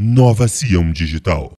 [0.00, 1.50] Nova Sião Digital.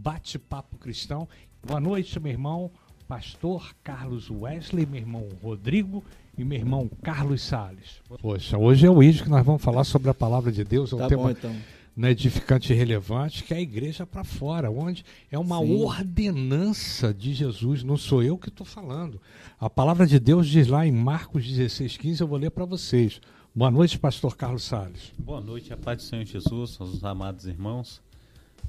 [0.00, 1.28] Bate-papo cristão.
[1.64, 2.72] Boa noite, meu irmão,
[3.06, 6.02] pastor Carlos Wesley, meu irmão Rodrigo
[6.36, 8.02] e meu irmão Carlos Sales.
[8.20, 10.96] Poxa, hoje é o vídeo que nós vamos falar sobre a palavra de Deus, é
[10.96, 11.54] um Tá tema bom, então.
[11.96, 15.84] né, edificante e relevante, que é a igreja para fora, onde é uma Sim.
[15.84, 19.20] ordenança de Jesus, não sou eu que estou falando.
[19.60, 23.20] A palavra de Deus diz lá em Marcos 16, 15, eu vou ler para vocês.
[23.54, 25.12] Boa noite, pastor Carlos Sales.
[25.18, 28.00] Boa noite, a paz do Senhor Jesus, aos amados irmãos.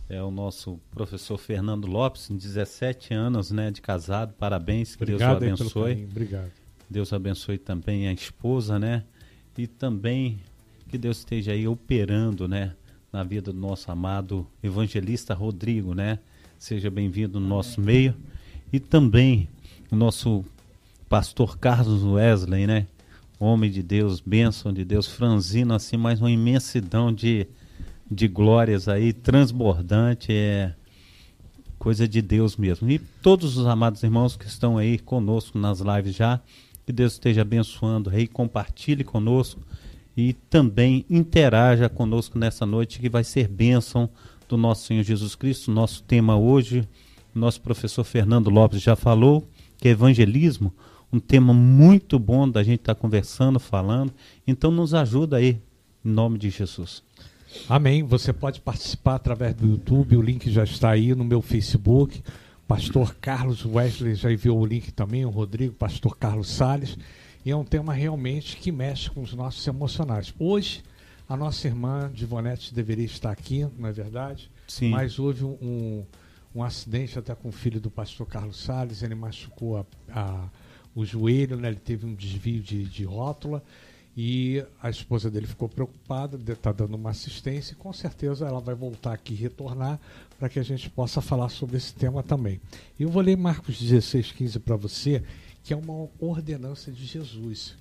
[0.09, 5.61] É o nosso professor Fernando Lopes, 17 anos né, de casado, parabéns, que Obrigado Deus
[5.61, 6.03] o abençoe.
[6.03, 6.51] Obrigado.
[6.89, 9.05] Deus abençoe também a esposa, né?
[9.57, 10.37] E também
[10.89, 12.75] que Deus esteja aí operando, né?
[13.09, 16.19] Na vida do nosso amado evangelista Rodrigo, né?
[16.59, 18.13] Seja bem-vindo no nosso meio.
[18.71, 19.47] E também
[19.89, 20.43] o nosso
[21.07, 22.85] pastor Carlos Wesley, né?
[23.43, 27.45] Homem de Deus, bênção de Deus, franzino assim, mais uma imensidão de,
[28.09, 30.73] de glórias aí, transbordante, é
[31.77, 32.89] coisa de Deus mesmo.
[32.89, 36.39] E todos os amados irmãos que estão aí conosco nas lives já,
[36.85, 39.59] que Deus esteja abençoando aí, compartilhe conosco
[40.15, 44.09] e também interaja conosco nessa noite que vai ser bênção
[44.47, 45.69] do nosso Senhor Jesus Cristo.
[45.69, 46.87] Nosso tema hoje,
[47.35, 49.45] nosso professor Fernando Lopes já falou,
[49.77, 50.73] que é evangelismo,
[51.13, 54.11] um tema muito bom da gente estar conversando, falando.
[54.47, 55.61] Então nos ajuda aí,
[56.03, 57.03] em nome de Jesus.
[57.69, 58.01] Amém.
[58.03, 62.23] Você pode participar através do YouTube, o link já está aí no meu Facebook.
[62.67, 66.97] Pastor Carlos Wesley já enviou o link também, o Rodrigo, Pastor Carlos Sales.
[67.45, 70.33] E é um tema realmente que mexe com os nossos emocionais.
[70.39, 70.81] Hoje,
[71.29, 74.49] a nossa irmã Divonete deveria estar aqui, não é verdade?
[74.67, 74.89] Sim.
[74.89, 76.03] Mas houve um, um,
[76.55, 80.45] um acidente até com o filho do pastor Carlos Salles, ele machucou a- a-
[80.95, 81.69] o joelho, né?
[81.69, 83.63] ele teve um desvio de, de rótula
[84.15, 88.75] e a esposa dele ficou preocupada, está dando uma assistência e com certeza ela vai
[88.75, 89.99] voltar aqui retornar
[90.37, 92.61] para que a gente possa falar sobre esse tema também.
[92.99, 95.23] Eu vou ler Marcos 16, 15 para você,
[95.63, 97.75] que é uma ordenança de Jesus.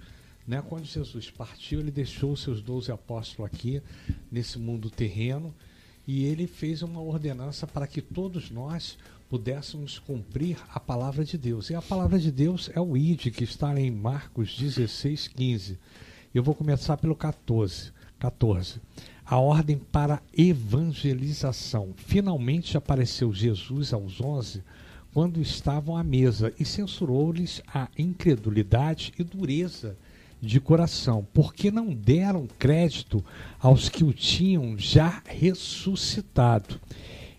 [0.46, 0.62] Né?
[0.66, 3.82] Quando Jesus partiu, ele deixou seus 12 apóstolos aqui
[4.30, 5.54] nesse mundo terreno
[6.06, 8.98] e ele fez uma ordenança para que todos nós
[9.28, 11.70] pudéssemos cumprir a palavra de Deus.
[11.70, 15.78] E a palavra de Deus é o ID, que está em Marcos 16, 15.
[16.34, 17.92] Eu vou começar pelo 14.
[18.18, 18.80] 14.
[19.24, 21.94] A ordem para evangelização.
[21.96, 24.62] Finalmente apareceu Jesus aos onze
[25.14, 29.96] quando estavam à mesa e censurou-lhes a incredulidade e dureza
[30.42, 33.24] de coração, porque não deram crédito
[33.60, 36.80] aos que o tinham já ressuscitado.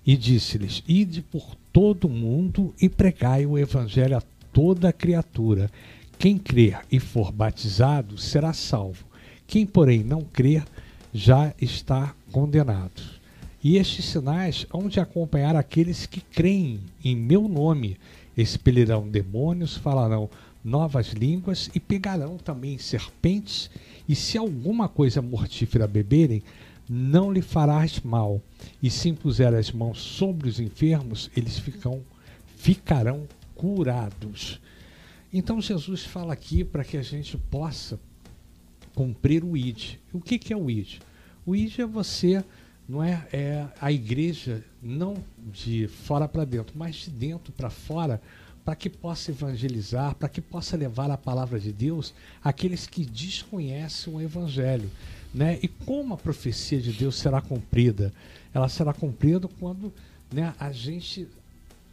[0.06, 5.70] E disse-lhes: Ide por todo o mundo e pregai o evangelho a toda criatura.
[6.18, 9.04] Quem crer e for batizado será salvo.
[9.46, 10.64] Quem, porém, não crer
[11.14, 13.02] já está condenado.
[13.62, 17.98] E estes sinais hão de acompanhar aqueles que creem em meu nome.
[18.36, 20.30] Expelirão demônios, falarão
[20.64, 23.70] novas línguas e pegarão também serpentes.
[24.08, 26.44] E se alguma coisa mortífera beberem,
[26.90, 28.42] não lhe farás mal.
[28.82, 32.02] E se impuser as mãos sobre os enfermos, eles ficam,
[32.58, 34.60] ficarão curados.
[35.32, 38.00] Então Jesus fala aqui para que a gente possa
[38.94, 39.96] cumprir o ID.
[40.12, 41.00] O que, que é o ID?
[41.46, 42.44] O ID é você,
[42.88, 48.22] não é, é a igreja não de fora para dentro, mas de dentro para fora,
[48.64, 52.14] para que possa evangelizar, para que possa levar a palavra de Deus
[52.44, 54.90] àqueles que desconhecem o evangelho.
[55.34, 55.60] Né?
[55.62, 58.14] E como a profecia de Deus será cumprida?
[58.54, 59.94] Ela será cumprida quando
[60.32, 61.28] né, a gente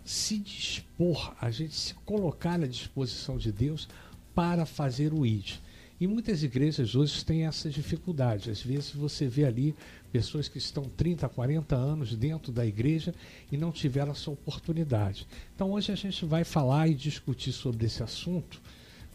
[0.05, 3.89] se dispor, a gente se colocar à disposição de Deus
[4.35, 5.55] para fazer o ID.
[6.01, 8.51] E muitas igrejas hoje têm essa dificuldade.
[8.51, 9.75] Às vezes você vê ali
[10.11, 13.15] pessoas que estão 30, 40 anos dentro da igreja
[13.51, 15.27] e não tiveram essa oportunidade.
[15.55, 18.61] Então hoje a gente vai falar e discutir sobre esse assunto,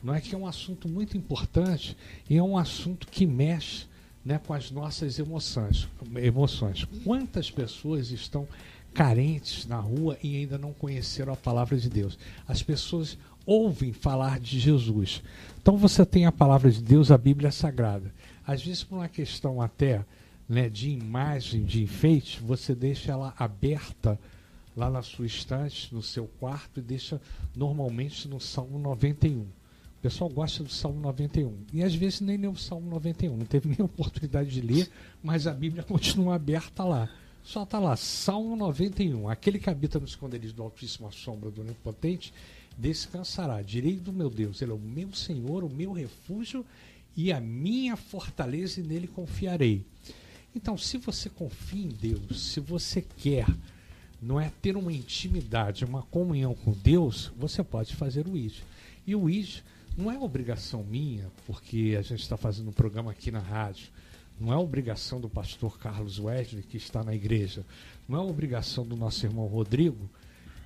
[0.03, 1.97] não é que é um assunto muito importante
[2.29, 3.85] e é um assunto que mexe
[4.23, 5.87] né, com as nossas emoções.
[6.15, 6.85] emoções.
[7.03, 8.47] Quantas pessoas estão
[8.93, 12.17] carentes na rua e ainda não conheceram a palavra de Deus?
[12.47, 15.21] As pessoas ouvem falar de Jesus.
[15.61, 18.13] Então você tem a palavra de Deus, a Bíblia Sagrada.
[18.45, 20.03] Às vezes, por uma questão até
[20.47, 24.19] né, de imagem, de enfeite, você deixa ela aberta
[24.75, 27.21] lá na sua estante, no seu quarto, e deixa
[27.55, 29.41] normalmente no Salmo 91.
[29.41, 29.47] O
[30.01, 31.57] pessoal gosta do Salmo 91.
[31.73, 33.37] E às vezes nem lê o Salmo 91.
[33.37, 34.89] Não teve nem oportunidade de ler,
[35.23, 37.09] mas a Bíblia continua aberta lá.
[37.43, 39.29] Só está lá, Salmo 91.
[39.29, 42.33] Aquele que habita no esconderijo do Altíssimo à sombra do Onipotente,
[42.77, 43.61] descansará.
[43.61, 46.65] Direi do meu Deus, ele é o meu Senhor, o meu refúgio
[47.15, 49.85] e a minha fortaleza, e nele confiarei.
[50.55, 53.45] Então, se você confia em Deus, se você quer,
[54.21, 58.53] não é ter uma intimidade, uma comunhão com Deus, você pode fazer o ID.
[59.05, 59.57] E o ID
[59.97, 63.89] não é obrigação minha, porque a gente está fazendo um programa aqui na rádio.
[64.39, 67.65] Não é obrigação do pastor Carlos Wesley, que está na igreja.
[68.07, 70.09] Não é obrigação do nosso irmão Rodrigo,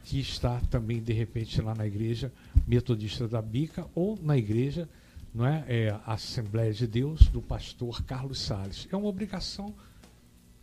[0.05, 2.31] que está também, de repente, lá na igreja
[2.67, 4.87] metodista da Bica, ou na igreja,
[5.33, 8.87] não é, é a Assembleia de Deus, do pastor Carlos Salles.
[8.91, 9.73] É uma obrigação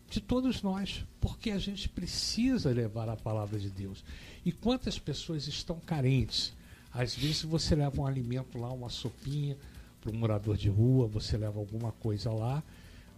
[0.09, 4.05] de todos nós, porque a gente precisa levar a palavra de Deus.
[4.45, 6.53] E quantas pessoas estão carentes?
[6.93, 9.57] Às vezes você leva um alimento lá, uma sopinha
[10.01, 12.63] para um morador de rua, você leva alguma coisa lá,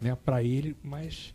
[0.00, 1.34] né, para ele, mas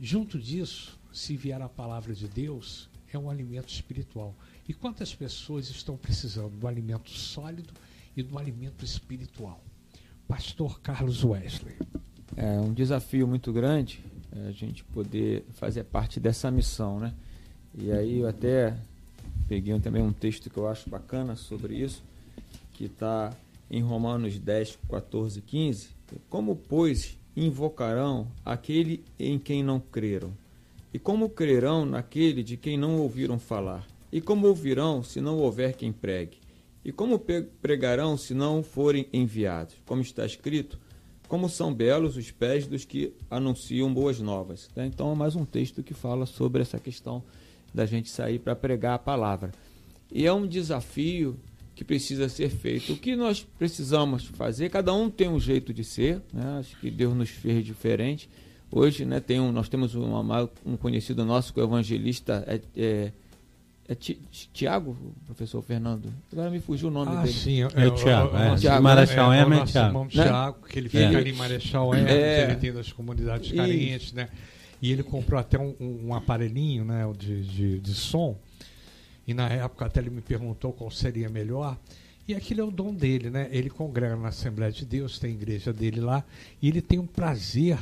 [0.00, 4.34] junto disso, se vier a palavra de Deus, é um alimento espiritual.
[4.68, 7.72] E quantas pessoas estão precisando do alimento sólido
[8.16, 9.60] e do alimento espiritual?
[10.26, 11.76] Pastor Carlos Wesley.
[12.36, 14.00] É um desafio muito grande
[14.30, 17.14] é, a gente poder fazer parte dessa missão, né?
[17.74, 18.76] E aí eu até
[19.48, 22.02] peguei também um texto que eu acho bacana sobre isso,
[22.74, 23.32] que está
[23.70, 25.88] em Romanos 10, 14 15.
[26.28, 30.32] Como, pois, invocarão aquele em quem não creram?
[30.92, 33.86] E como crerão naquele de quem não ouviram falar?
[34.10, 36.38] E como ouvirão se não houver quem pregue?
[36.88, 39.74] E como pregarão se não forem enviados?
[39.84, 40.78] Como está escrito,
[41.28, 44.70] como são belos os pés dos que anunciam boas novas.
[44.74, 44.86] Né?
[44.86, 47.22] Então é mais um texto que fala sobre essa questão
[47.74, 49.52] da gente sair para pregar a palavra.
[50.10, 51.38] E é um desafio
[51.74, 52.94] que precisa ser feito.
[52.94, 56.56] O que nós precisamos fazer, cada um tem um jeito de ser, né?
[56.58, 58.30] acho que Deus nos fez diferente.
[58.72, 60.10] Hoje né, tem um, nós temos um,
[60.64, 63.12] um conhecido nosso que é o evangelista é, é,
[63.88, 64.94] é Tiago,
[65.24, 66.12] professor Fernando.
[66.30, 67.32] Agora me fugiu o nome ah, dele.
[67.32, 68.36] Sim, é, o Tiago.
[68.36, 70.08] É, Tiago Marechal é, é, é, Tiago.
[70.08, 71.16] Tiago, que ele fica é.
[71.16, 72.44] ali em Marechal Hermes, é.
[72.44, 74.28] ele tem das comunidades carentes, né?
[74.82, 78.38] E ele comprou até um, um aparelhinho né, de, de, de som.
[79.26, 81.74] E na época até ele me perguntou qual seria melhor.
[82.28, 83.48] E aquilo é o dom dele, né?
[83.50, 86.22] Ele congrega na Assembleia de Deus, tem a igreja dele lá,
[86.60, 87.78] e ele tem um prazer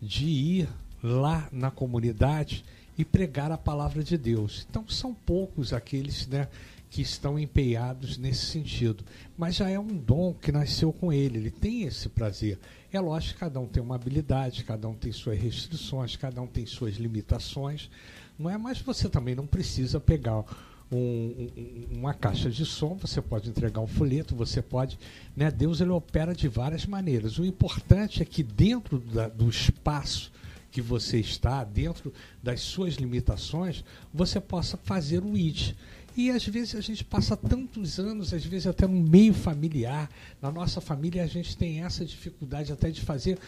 [0.00, 0.68] de ir
[1.02, 2.64] lá na comunidade
[2.98, 4.66] e pregar a palavra de Deus.
[4.68, 6.48] Então são poucos aqueles né,
[6.90, 9.04] que estão empenhados nesse sentido.
[9.36, 12.58] Mas já é um dom que nasceu com ele, ele tem esse prazer.
[12.92, 16.46] É lógico que cada um tem uma habilidade, cada um tem suas restrições, cada um
[16.46, 17.88] tem suas limitações.
[18.36, 18.58] Não é?
[18.58, 20.44] Mas você também não precisa pegar
[20.90, 24.98] um, um, uma caixa de som, você pode entregar um folheto, você pode.
[25.36, 27.38] Né, Deus ele opera de várias maneiras.
[27.38, 30.32] O importante é que dentro da, do espaço
[30.70, 32.12] que você está, dentro
[32.42, 35.74] das suas limitações, você possa fazer o ID.
[36.16, 40.10] E às vezes a gente passa tantos anos, às vezes até no meio familiar.
[40.42, 43.38] Na nossa família a gente tem essa dificuldade até de fazer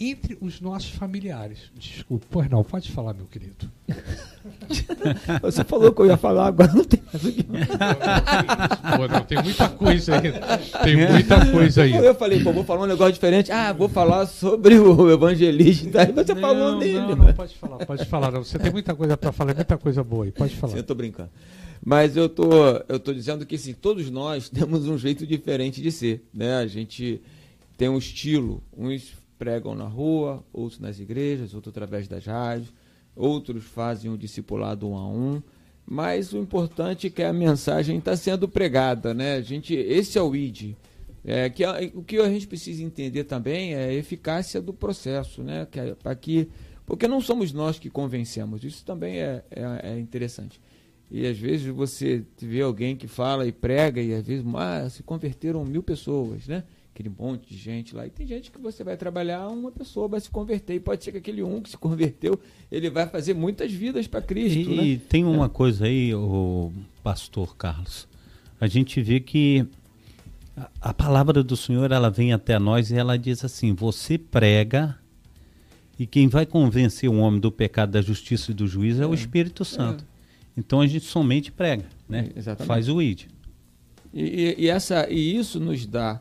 [0.00, 1.58] entre os nossos familiares.
[1.74, 3.70] Desculpa, pois não, pode falar, meu querido.
[5.42, 9.42] Você falou que eu ia falar, agora não tem mais o que pô, não, tem
[9.42, 10.32] muita coisa aí.
[10.84, 11.94] Tem muita coisa aí.
[11.94, 13.50] Eu falei, pô, vou falar um negócio diferente.
[13.50, 16.02] Ah, vou falar sobre o evangelista.
[16.02, 17.00] Aí você não, falou dele.
[17.00, 18.30] Não, não, pode falar, pode falar.
[18.30, 18.44] Não.
[18.44, 20.32] Você tem muita coisa para falar, muita coisa boa aí.
[20.32, 20.72] Pode falar.
[20.72, 21.30] Sim, eu tô brincando.
[21.84, 22.50] Mas eu tô,
[22.88, 26.24] eu tô dizendo que sim, todos nós temos um jeito diferente de ser.
[26.32, 26.56] Né?
[26.56, 27.20] A gente
[27.76, 28.62] tem um estilo.
[28.76, 32.72] Uns pregam na rua, outros nas igrejas, outros através das rádios,
[33.14, 35.42] outros fazem o discipulado um a um.
[35.86, 39.36] Mas o importante é que a mensagem está sendo pregada, né?
[39.36, 40.74] A gente, esse é o ID.
[41.24, 45.42] É, que a, o que a gente precisa entender também é a eficácia do processo,
[45.42, 45.66] né?
[45.70, 46.48] Que, é, para que,
[46.84, 48.62] porque não somos nós que convencemos.
[48.64, 50.60] Isso também é, é, é interessante.
[51.10, 55.02] E às vezes você vê alguém que fala e prega e às vezes ah, se
[55.02, 56.64] converteram mil pessoas, né?
[56.98, 58.04] Aquele monte de gente lá.
[58.06, 60.74] E tem gente que você vai trabalhar, uma pessoa vai se converter.
[60.74, 62.38] E pode ser que aquele um que se converteu,
[62.72, 64.58] ele vai fazer muitas vidas para Cristo.
[64.58, 65.00] E, né?
[65.08, 65.48] tem uma é.
[65.48, 68.08] coisa aí, o pastor Carlos.
[68.60, 69.64] A gente vê que
[70.56, 74.98] a, a palavra do Senhor ela vem até nós e ela diz assim: você prega.
[75.96, 79.06] E quem vai convencer o homem do pecado, da justiça e do juízo é, é
[79.06, 80.04] o Espírito Santo.
[80.04, 80.60] É.
[80.60, 82.30] Então a gente somente prega, né?
[82.36, 82.66] Exatamente.
[82.66, 83.26] Faz o id.
[84.12, 86.20] E, e, e, essa, e isso nos dá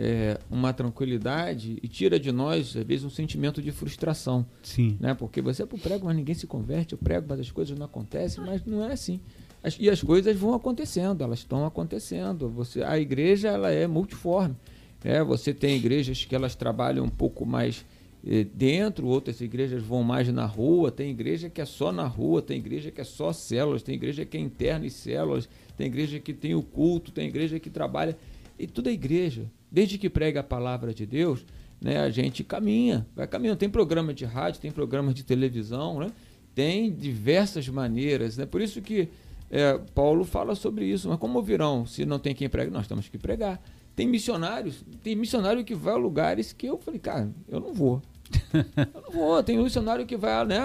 [0.00, 4.46] é, uma tranquilidade e tira de nós, às vezes, um sentimento de frustração.
[4.62, 4.96] Sim.
[5.00, 5.12] Né?
[5.12, 7.76] Porque você é para o prego, mas ninguém se converte, eu prego, mas as coisas
[7.76, 9.20] não acontecem, mas não é assim.
[9.60, 12.48] As, e as coisas vão acontecendo, elas estão acontecendo.
[12.50, 14.54] Você, a igreja ela é multiforme.
[15.02, 15.24] Né?
[15.24, 17.84] Você tem igrejas que elas trabalham um pouco mais
[18.24, 22.40] eh, dentro, outras igrejas vão mais na rua, tem igreja que é só na rua,
[22.40, 26.20] tem igreja que é só células, tem igreja que é interna e células, tem igreja
[26.20, 28.16] que tem o culto, tem igreja que trabalha.
[28.56, 31.44] E tudo é igreja desde que prega a palavra de Deus,
[31.80, 33.58] né, a gente caminha, vai caminhando.
[33.58, 36.10] Tem programa de rádio, tem programa de televisão, né?
[36.54, 38.36] tem diversas maneiras.
[38.36, 38.44] Né?
[38.44, 39.08] Por isso que
[39.50, 41.08] é, Paulo fala sobre isso.
[41.08, 42.70] Mas como virão se não tem quem pregue?
[42.70, 43.60] Nós temos que pregar.
[43.94, 48.00] Tem missionários, tem missionário que vai a lugares que eu falei, cara, eu não vou.
[48.94, 49.42] eu não vou.
[49.42, 50.58] Tem um missionário que vai, né?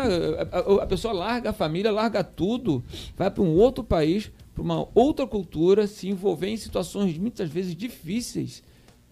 [0.52, 2.84] A, a, pessoa larga a família, larga tudo,
[3.18, 7.76] vai para um outro país, para uma outra cultura, se envolver em situações muitas vezes
[7.76, 8.64] difíceis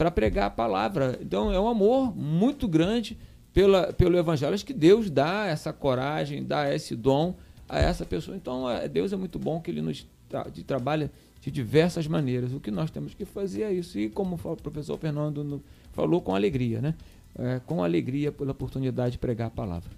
[0.02, 1.20] para pregar a palavra.
[1.22, 3.16] Então é um amor muito grande
[3.54, 4.52] pela, pelo evangelho.
[4.52, 7.36] Acho que Deus dá essa coragem, dá esse dom
[7.70, 8.36] a essa pessoa.
[8.36, 12.52] Então é, Deus é muito bom que Ele nos tra trabalha de diversas maneiras.
[12.52, 14.00] O que nós temos que fazer é isso.
[14.00, 16.96] E como o professor Fernando falou, com alegria, né?
[17.38, 19.92] É, com alegria pela oportunidade de pregar a palavra.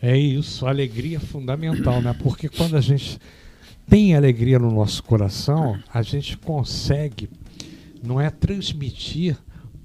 [0.00, 2.14] É isso, alegria é fundamental, né?
[2.22, 3.18] Porque quando a gente
[3.88, 7.28] tem alegria no nosso coração, a gente consegue,
[8.02, 9.36] não é transmitir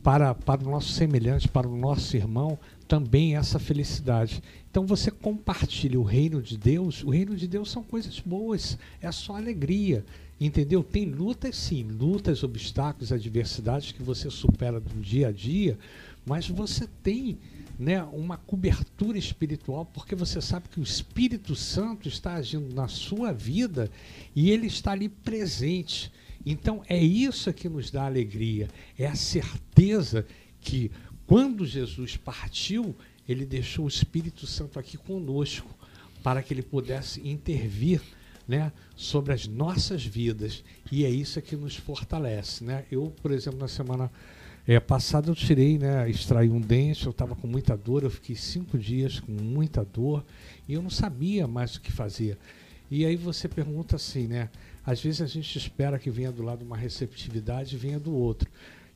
[0.04, 4.42] para, para o nosso semelhante, para o nosso irmão, também essa felicidade.
[4.70, 9.12] Então você compartilha o reino de Deus, o reino de Deus são coisas boas, é
[9.12, 10.06] só alegria.
[10.40, 10.84] Entendeu?
[10.84, 15.78] Tem lutas sim, lutas, obstáculos, adversidades que você supera do dia a dia,
[16.26, 17.38] mas você tem
[17.80, 23.32] né, uma cobertura espiritual, porque você sabe que o Espírito Santo está agindo na sua
[23.32, 23.90] vida
[24.36, 26.12] e ele está ali presente.
[26.46, 30.26] Então é isso que nos dá alegria, é a certeza
[30.62, 30.92] que
[31.26, 32.96] quando Jesus partiu,
[33.28, 35.68] ele deixou o Espírito Santo aqui conosco
[36.22, 38.02] para que ele pudesse intervir
[38.48, 40.64] né, sobre as nossas vidas.
[40.92, 42.64] E é isso que nos fortalece.
[42.64, 42.86] Né?
[42.92, 44.12] Eu, por exemplo, na semana
[44.68, 48.36] é, passada eu tirei, né, extraí um dente, eu estava com muita dor, eu fiquei
[48.36, 50.24] cinco dias com muita dor
[50.68, 52.38] e eu não sabia mais o que fazer.
[52.90, 54.50] E aí você pergunta assim, né?
[54.86, 58.50] Às vezes a gente espera que venha do lado uma receptividade e venha do outro.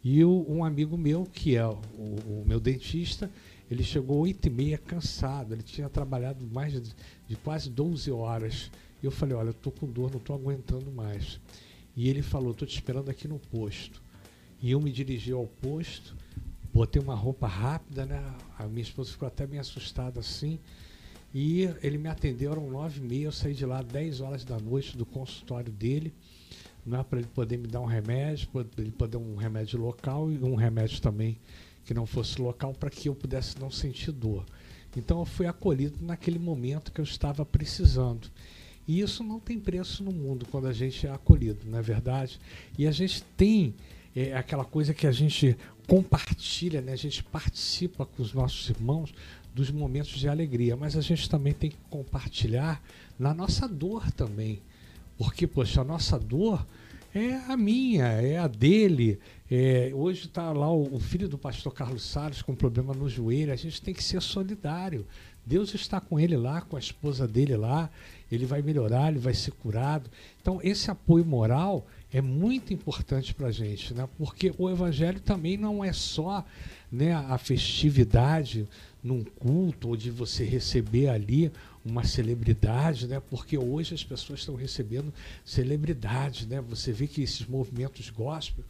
[0.04, 3.30] E o, um amigo meu, que é o, o meu dentista,
[3.70, 6.94] ele chegou oito e meia cansado, ele tinha trabalhado mais de,
[7.28, 10.92] de quase 12 horas e eu falei, olha, eu tô com dor, não tô aguentando
[10.92, 11.40] mais.
[11.96, 14.02] E ele falou, tô te esperando aqui no posto.
[14.62, 16.16] E eu me dirigi ao posto,
[16.74, 18.22] botei uma roupa rápida, né?
[18.58, 20.60] A minha esposa ficou até meio assustada assim.
[21.34, 24.58] E ele me atendeu, eram nove e meia, eu saí de lá dez horas da
[24.58, 26.14] noite do consultório dele,
[26.86, 30.38] né, para ele poder me dar um remédio, para ele poder um remédio local e
[30.40, 31.38] um remédio também
[31.86, 34.46] que não fosse local, para que eu pudesse não sentir dor.
[34.98, 38.30] Então eu fui acolhido naquele momento que eu estava precisando.
[38.88, 42.40] E isso não tem preço no mundo quando a gente é acolhido, não é verdade?
[42.76, 43.76] E a gente tem
[44.20, 45.56] é, aquela coisa que a gente
[45.88, 46.92] compartilha, né?
[46.92, 49.14] a gente participa com os nossos irmãos
[49.56, 52.82] dos momentos de alegria, mas a gente também tem que compartilhar
[53.18, 54.62] na nossa dor também.
[55.18, 56.66] Porque, poxa, a nossa dor
[57.16, 59.20] é a minha, é a dele.
[59.50, 63.52] É, hoje está lá o, o, filho do pastor Carlos Salles com problema no joelho.
[63.52, 65.06] A gente tem que ser solidário.
[65.46, 67.90] Deus está com ele lá, com a esposa dele lá
[68.32, 70.10] ele vai melhorar, ele vai ser curado.
[70.42, 74.08] Então, esse apoio moral é muito importante para a gente, né?
[74.18, 76.44] porque o evangelho também não é só
[76.92, 78.68] né, a festividade
[79.04, 81.52] num culto ou de você receber ali
[81.86, 83.22] uma celebridade, né?
[83.30, 85.14] Porque hoje as pessoas estão recebendo
[85.46, 86.62] celebridades, né?
[86.62, 88.64] Você vê que esses movimentos gospel,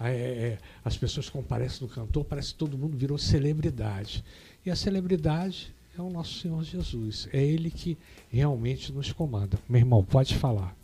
[0.00, 4.24] é, é, as pessoas comparecem no cantor, parece que todo mundo virou celebridade.
[4.64, 7.28] E a celebridade é o nosso Senhor Jesus.
[7.32, 7.96] É Ele que
[8.30, 9.58] realmente nos comanda.
[9.68, 10.74] Meu irmão, pode falar.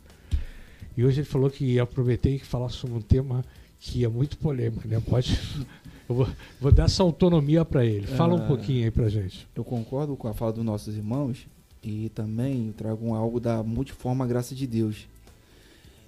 [0.95, 3.43] E hoje ele falou que aproveitei que falar sobre um tema
[3.79, 4.99] que é muito polêmico, né?
[4.99, 5.39] Pode.
[6.07, 6.27] Eu vou,
[6.59, 8.05] vou dar essa autonomia para ele.
[8.05, 9.47] Fala um é, pouquinho aí para gente.
[9.55, 11.47] Eu concordo com a fala dos nossos irmãos
[11.81, 15.07] e também trago algo da multiforme graça de Deus,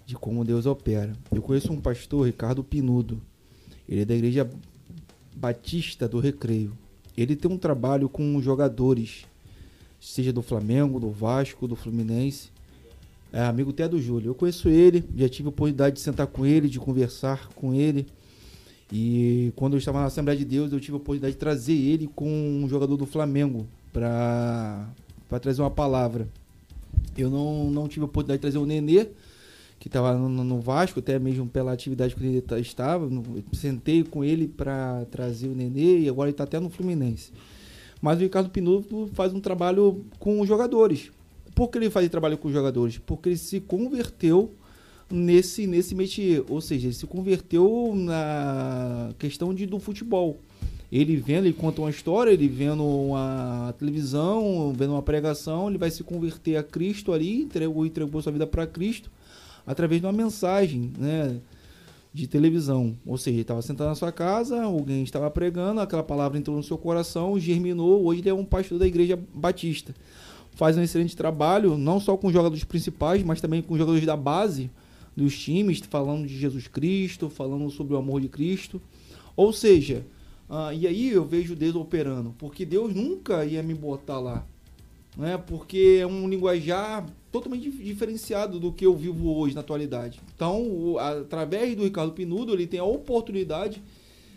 [0.06, 1.14] de como Deus opera.
[1.32, 3.22] Eu conheço um pastor, Ricardo Pinudo.
[3.88, 4.50] Ele é da igreja
[5.34, 6.74] Batista do Recreio
[7.18, 9.26] ele tem um trabalho com jogadores,
[10.00, 12.50] seja do Flamengo, do Vasco, do Fluminense.
[13.36, 14.30] É amigo até do Júlio.
[14.30, 18.08] Eu conheço ele, já tive a oportunidade de sentar com ele, de conversar com ele.
[18.90, 22.10] E quando eu estava na Assembleia de Deus, eu tive a oportunidade de trazer ele
[22.16, 24.88] com um jogador do Flamengo para
[25.42, 26.30] trazer uma palavra.
[27.18, 29.08] Eu não, não tive a oportunidade de trazer o Nenê,
[29.82, 33.06] que estava no, no, Vasco, até mesmo pela atividade que ele estava.
[33.52, 37.34] Sentei com ele para trazer o Nenê e agora ele está até no Fluminense.
[38.02, 41.12] Mas o Ricardo Pinuto faz um trabalho com os jogadores.
[41.56, 42.98] Por que ele faz trabalho com os jogadores?
[42.98, 44.54] Porque ele se converteu
[45.10, 50.38] nesse, nesse métier, ou seja, ele se converteu na questão de, do futebol.
[50.92, 55.90] Ele vendo, ele conta uma história, ele vendo uma televisão, vendo uma pregação, ele vai
[55.90, 59.10] se converter a Cristo ali, entregou, entregou sua vida para Cristo
[59.66, 61.40] através de uma mensagem, né?
[62.16, 62.96] de televisão.
[63.06, 66.64] Ou seja, ele estava sentado na sua casa, alguém estava pregando, aquela palavra entrou no
[66.64, 68.06] seu coração, germinou.
[68.06, 69.94] Hoje ele é um pastor da igreja batista.
[70.56, 74.72] Faz um excelente trabalho, não só com jogadores principais, mas também com jogadores da base
[75.16, 78.82] dos times, falando de Jesus Cristo, falando sobre o amor de Cristo.
[79.36, 80.06] Ou seja,
[80.50, 84.46] uh, e aí eu vejo Deus operando, porque Deus nunca ia me botar lá.
[85.18, 85.38] Né?
[85.38, 90.22] Porque é um linguajar totalmente diferenciado do que eu vivo hoje na atualidade.
[90.36, 93.82] Então, o, através do Ricardo Pinudo, ele tem a oportunidade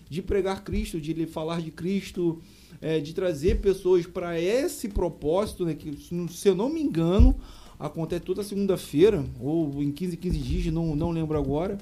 [0.08, 2.40] de pregar Cristo, de falar de Cristo,
[2.80, 5.96] é, de trazer pessoas para esse propósito, né, que,
[6.30, 7.34] se eu não me engano,
[7.78, 11.78] acontece toda segunda-feira, ou em 15, 15 dias, não, não lembro agora,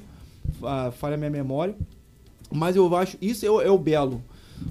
[0.93, 1.77] falha minha memória.
[2.51, 4.23] Mas eu acho, isso é, é o belo,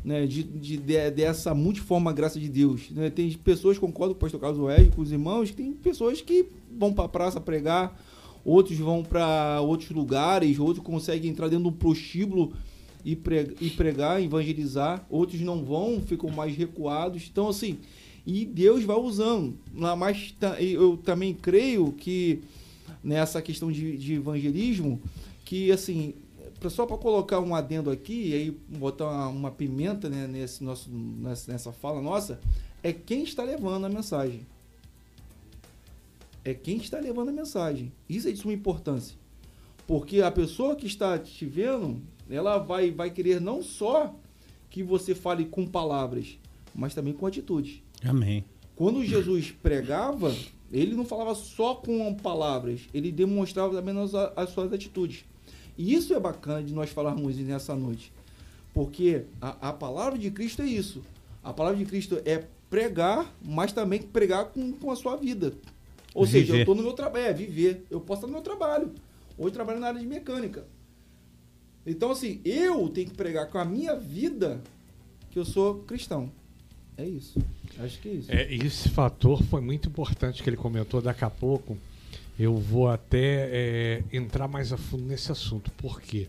[0.04, 2.90] né, de, de, de, dessa multiforme graça de Deus.
[2.92, 3.10] Né?
[3.10, 6.48] Tem pessoas, concordo com o pastor Carlos Oeste, com os irmãos, que tem pessoas que
[6.78, 8.00] vão para a praça pregar,
[8.44, 12.54] outros vão para outros lugares, outros conseguem entrar dentro de um prostíbulo
[13.06, 17.30] e pregar, evangelizar, outros não vão, ficam mais recuados.
[17.32, 17.78] Então, assim,
[18.26, 19.56] e Deus vai usando.
[19.72, 22.42] Mas eu também creio que
[23.04, 25.00] nessa questão de, de evangelismo,
[25.46, 26.16] que assim,
[26.68, 30.90] só para colocar um adendo aqui, e aí botar uma, uma pimenta né, nesse nosso,
[31.48, 32.40] nessa fala nossa,
[32.82, 34.42] é quem está levando a mensagem.
[36.44, 37.92] É quem está levando a mensagem.
[38.10, 39.16] Isso é de suma importância.
[39.86, 44.14] Porque a pessoa que está te vendo, ela vai, vai querer não só
[44.70, 46.38] que você fale com palavras,
[46.74, 47.82] mas também com atitudes.
[48.04, 48.44] Amém.
[48.76, 50.36] Quando Jesus pregava,
[50.72, 55.24] ele não falava só com palavras, ele demonstrava também as, as suas atitudes.
[55.78, 58.12] E isso é bacana de nós falarmos nessa noite.
[58.74, 61.02] Porque a, a palavra de Cristo é isso.
[61.44, 65.54] A palavra de Cristo é pregar, mas também pregar com, com a sua vida.
[66.14, 66.40] Ou viver.
[66.40, 67.86] seja, eu estou no meu trabalho, é viver.
[67.90, 68.92] Eu posso estar no meu trabalho.
[69.38, 70.66] Hoje trabalho na área de mecânica.
[71.86, 74.62] Então, assim, eu tenho que pregar com a minha vida
[75.30, 76.32] que eu sou cristão.
[76.98, 77.40] É isso.
[77.78, 78.32] Acho que é isso.
[78.32, 81.78] É, esse fator foi muito importante que ele comentou daqui a pouco.
[82.40, 86.28] Eu vou até é, entrar mais a fundo nesse assunto, porque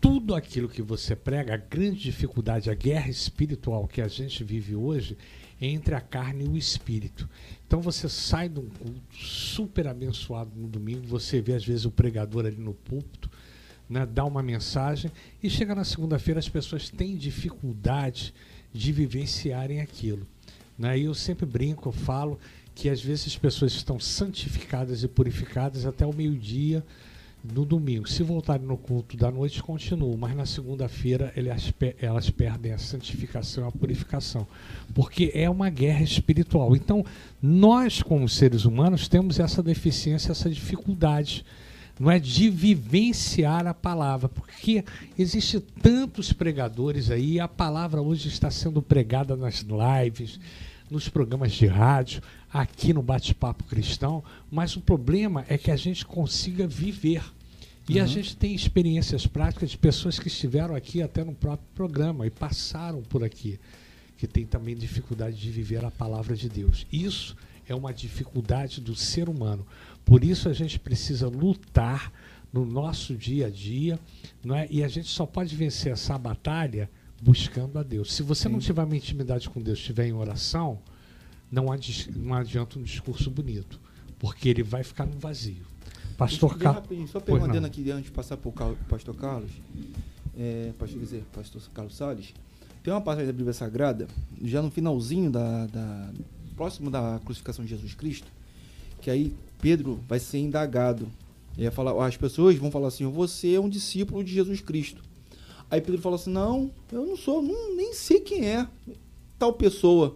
[0.00, 4.74] tudo aquilo que você prega, a grande dificuldade, a guerra espiritual que a gente vive
[4.74, 5.16] hoje,
[5.60, 7.28] é entre a carne e o espírito.
[7.66, 11.90] Então você sai de um culto super abençoado no domingo, você vê às vezes o
[11.90, 13.29] pregador ali no púlpito,
[13.90, 15.10] né, dá uma mensagem,
[15.42, 18.32] e chega na segunda-feira as pessoas têm dificuldade
[18.72, 20.24] de vivenciarem aquilo.
[20.78, 21.00] Né?
[21.00, 22.38] E eu sempre brinco, eu falo
[22.72, 26.84] que às vezes as pessoas estão santificadas e purificadas até o meio-dia
[27.42, 28.08] no domingo.
[28.08, 33.68] Se voltarem no culto da noite, continuam, mas na segunda-feira elas, perdem a santificação e
[33.68, 34.46] a purificação,
[34.94, 36.76] porque é uma guerra espiritual.
[36.76, 37.04] Então,
[37.42, 41.44] nós, como seres humanos, temos essa deficiência, essa dificuldade
[42.00, 44.82] não é de vivenciar a palavra, porque
[45.18, 50.40] existe tantos pregadores aí, a palavra hoje está sendo pregada nas lives,
[50.90, 56.06] nos programas de rádio, aqui no bate-papo cristão, mas o problema é que a gente
[56.06, 57.22] consiga viver.
[57.86, 58.04] E uhum.
[58.04, 62.30] a gente tem experiências práticas de pessoas que estiveram aqui até no próprio programa e
[62.30, 63.60] passaram por aqui,
[64.16, 66.86] que tem também dificuldade de viver a palavra de Deus.
[66.90, 67.36] Isso
[67.68, 69.66] é uma dificuldade do ser humano.
[70.10, 72.12] Por isso a gente precisa lutar
[72.52, 73.96] no nosso dia a dia,
[74.44, 74.66] não é?
[74.68, 76.90] E a gente só pode vencer essa batalha
[77.22, 78.12] buscando a Deus.
[78.12, 78.54] Se você Sim.
[78.54, 80.80] não tiver uma intimidade com Deus, estiver em oração,
[81.48, 83.80] não, adi não adianta um discurso bonito,
[84.18, 85.64] porque ele vai ficar no vazio.
[86.18, 87.08] Pastor Carlos.
[87.08, 89.52] Só perguntando aqui antes de passar para o pastor Carlos,
[90.36, 92.34] é, pastor, dizer, pastor Carlos Salles,
[92.82, 94.08] tem uma passagem da Bíblia Sagrada,
[94.42, 96.10] já no finalzinho da, da
[96.56, 98.26] próximo da crucificação de Jesus Cristo,
[99.00, 101.08] que aí Pedro vai ser indagado.
[101.58, 105.02] E falar, as pessoas vão falar assim: você é um discípulo de Jesus Cristo.
[105.70, 108.66] Aí Pedro fala assim: não, eu não sou, não, nem sei quem é
[109.38, 110.14] tal pessoa.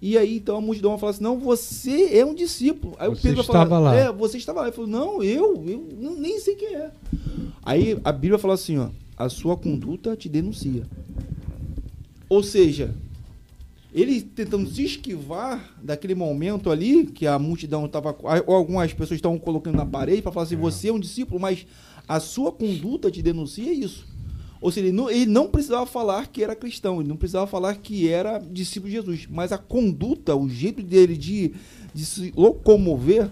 [0.00, 2.94] E aí então a multidão vai falar assim: não, você é um discípulo.
[2.98, 3.94] Aí você o Pedro vai falar: lá.
[3.94, 4.66] é, você estava lá.
[4.68, 6.90] Ele falou: não, eu, eu nem sei quem é.
[7.62, 10.86] Aí a Bíblia fala assim: ó, a sua conduta te denuncia.
[12.28, 12.94] Ou seja,
[13.94, 18.14] ele tentando se esquivar daquele momento ali, que a multidão estava.
[18.44, 20.58] Ou algumas pessoas estavam colocando na parede para falar assim: é.
[20.58, 21.64] você é um discípulo, mas
[22.08, 24.04] a sua conduta te denuncia isso.
[24.60, 27.76] Ou seja, ele não, ele não, precisava falar que era cristão, ele não precisava falar
[27.76, 31.52] que era discípulo de Jesus, mas a conduta, o jeito dele de,
[31.92, 33.30] de se locomover,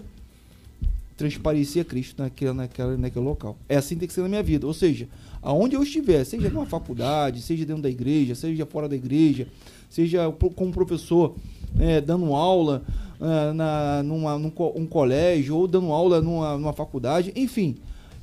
[1.17, 3.57] transparecia Cristo naquele, naquela, naquele local.
[3.67, 4.67] É assim que tem que ser na minha vida.
[4.67, 5.07] Ou seja,
[5.41, 9.47] aonde eu estiver, seja numa faculdade, seja dentro da igreja, seja fora da igreja,
[9.93, 11.35] seja como professor
[11.79, 12.81] é, dando aula
[13.21, 17.75] é, na, numa, num um colégio ou dando aula numa, numa faculdade, enfim.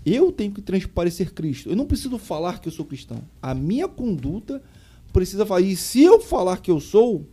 [0.05, 1.69] Eu tenho que transparecer Cristo.
[1.69, 3.19] Eu não preciso falar que eu sou cristão.
[3.41, 4.61] A minha conduta
[5.13, 5.61] precisa falar.
[5.61, 7.25] E se eu falar que eu sou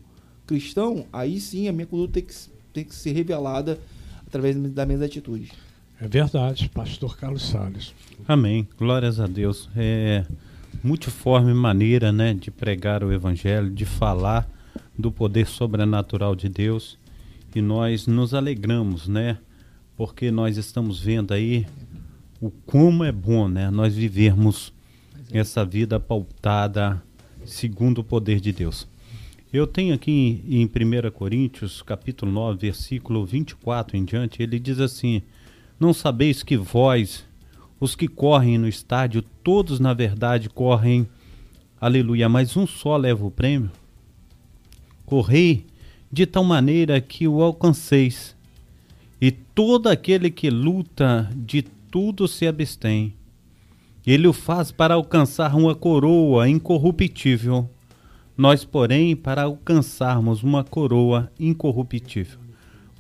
[0.46, 2.34] cristão, aí sim a minha conduta tem que,
[2.72, 3.80] tem que ser revelada
[4.28, 5.50] através das minhas atitudes.
[6.00, 7.92] É verdade, pastor Carlos Salles.
[8.28, 8.68] Amém.
[8.78, 9.68] Glórias a Deus.
[9.76, 10.26] É
[10.88, 14.50] multiforme maneira, né, de pregar o evangelho, de falar
[14.98, 16.98] do poder sobrenatural de Deus.
[17.54, 19.38] E nós nos alegramos, né?
[19.98, 21.68] Porque nós estamos vendo aí
[22.40, 24.72] o como é bom, né, nós vivermos
[25.32, 27.04] essa vida pautada
[27.44, 28.88] segundo o poder de Deus.
[29.52, 35.22] Eu tenho aqui em 1 Coríntios, capítulo 9, versículo 24 em diante, ele diz assim:
[35.80, 37.27] Não sabeis que vós,
[37.80, 41.08] os que correm no estádio, todos na verdade correm,
[41.80, 43.72] aleluia, mas um só leva o prêmio?
[45.06, 45.66] Correi
[46.12, 48.36] de tal maneira que o alcanceis,
[49.20, 53.14] e todo aquele que luta de tudo se abstém.
[54.06, 57.70] Ele o faz para alcançar uma coroa incorruptível.
[58.38, 62.40] Nós, porém, para alcançarmos uma coroa incorruptível.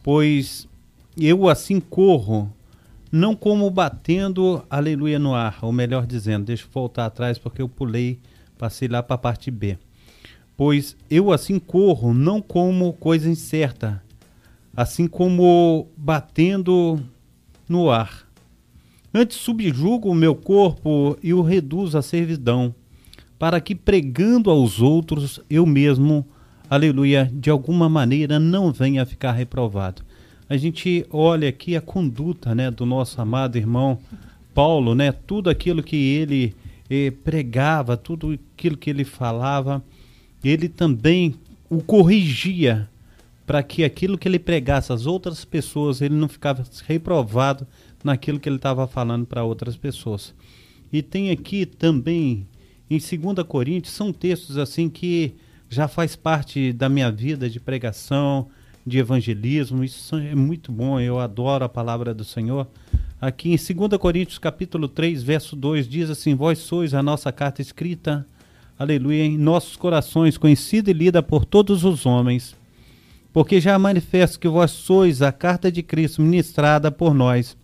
[0.03, 0.67] Pois
[1.15, 2.51] eu assim corro,
[3.11, 7.69] não como batendo aleluia no ar, ou melhor dizendo, deixa eu voltar atrás porque eu
[7.69, 8.19] pulei,
[8.57, 9.77] passei lá para a parte B.
[10.55, 14.03] Pois eu assim corro, não como coisa incerta,
[14.75, 16.99] assim como batendo
[17.67, 18.27] no ar
[19.19, 22.75] Antes subjugo o meu corpo e o reduzo à servidão,
[23.39, 26.23] para que pregando aos outros eu mesmo,
[26.69, 30.03] aleluia, de alguma maneira não venha a ficar reprovado.
[30.49, 33.99] A gente olha aqui a conduta, né, do nosso amado irmão
[34.53, 36.55] Paulo, né, tudo aquilo que ele
[36.89, 39.83] eh, pregava, tudo aquilo que ele falava,
[40.43, 41.35] ele também
[41.69, 42.89] o corrigia
[43.45, 47.65] para que aquilo que ele pregasse às outras pessoas, ele não ficava reprovado
[48.03, 50.33] naquilo que ele estava falando para outras pessoas.
[50.91, 52.47] E tem aqui também,
[52.89, 55.33] em 2 Coríntios, são textos assim que
[55.69, 58.47] já faz parte da minha vida de pregação,
[58.87, 59.83] de evangelismo.
[59.83, 62.65] Isso é muito bom, eu adoro a palavra do Senhor.
[63.19, 67.61] Aqui em 2 Coríntios capítulo 3, verso 2, diz assim: Vós sois a nossa carta
[67.61, 68.25] escrita,
[68.79, 72.55] aleluia, em nossos corações, conhecida e lida por todos os homens,
[73.33, 77.57] porque já manifesto que vós sois a carta de Cristo ministrada por nós,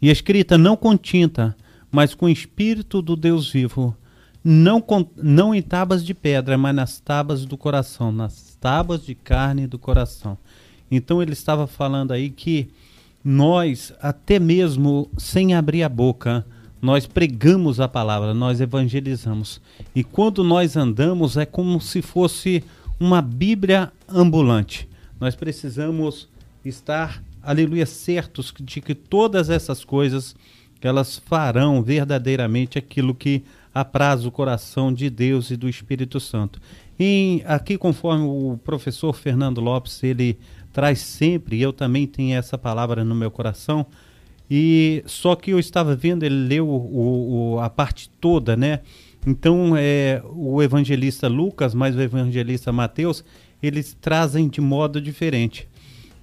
[0.00, 1.54] e escrita não com tinta,
[1.90, 3.96] mas com o espírito do Deus vivo,
[4.42, 9.14] não, com, não em tábuas de pedra, mas nas tábuas do coração, nas tábuas de
[9.14, 10.36] carne do coração.
[10.90, 12.68] Então ele estava falando aí que
[13.24, 16.44] nós, até mesmo sem abrir a boca,
[16.80, 19.60] nós pregamos a palavra, nós evangelizamos.
[19.94, 22.64] E quando nós andamos, é como se fosse
[22.98, 24.88] uma Bíblia ambulante.
[25.18, 26.28] Nós precisamos
[26.64, 30.34] estar aleluia, certos de que todas essas coisas
[30.82, 33.42] elas farão verdadeiramente aquilo que
[33.72, 36.60] apraz o coração de Deus e do Espírito Santo.
[37.02, 40.38] E aqui, conforme o professor Fernando Lopes, ele
[40.70, 43.86] traz sempre, eu também tenho essa palavra no meu coração,
[44.50, 48.80] e só que eu estava vendo, ele leu o, o, a parte toda, né?
[49.26, 53.24] Então, é, o evangelista Lucas, mais o evangelista Mateus,
[53.62, 55.66] eles trazem de modo diferente.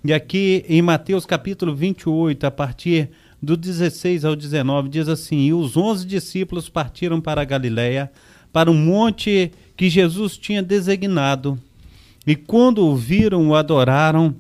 [0.06, 3.10] E aqui em Mateus capítulo 28, a partir
[3.42, 8.12] do 16 ao 19, diz assim: E os onze discípulos partiram para a Galiléia,
[8.54, 11.58] para um monte que Jesus tinha designado.
[12.26, 14.36] E quando o viram, o adoraram,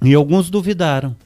[0.00, 1.16] e alguns duvidaram.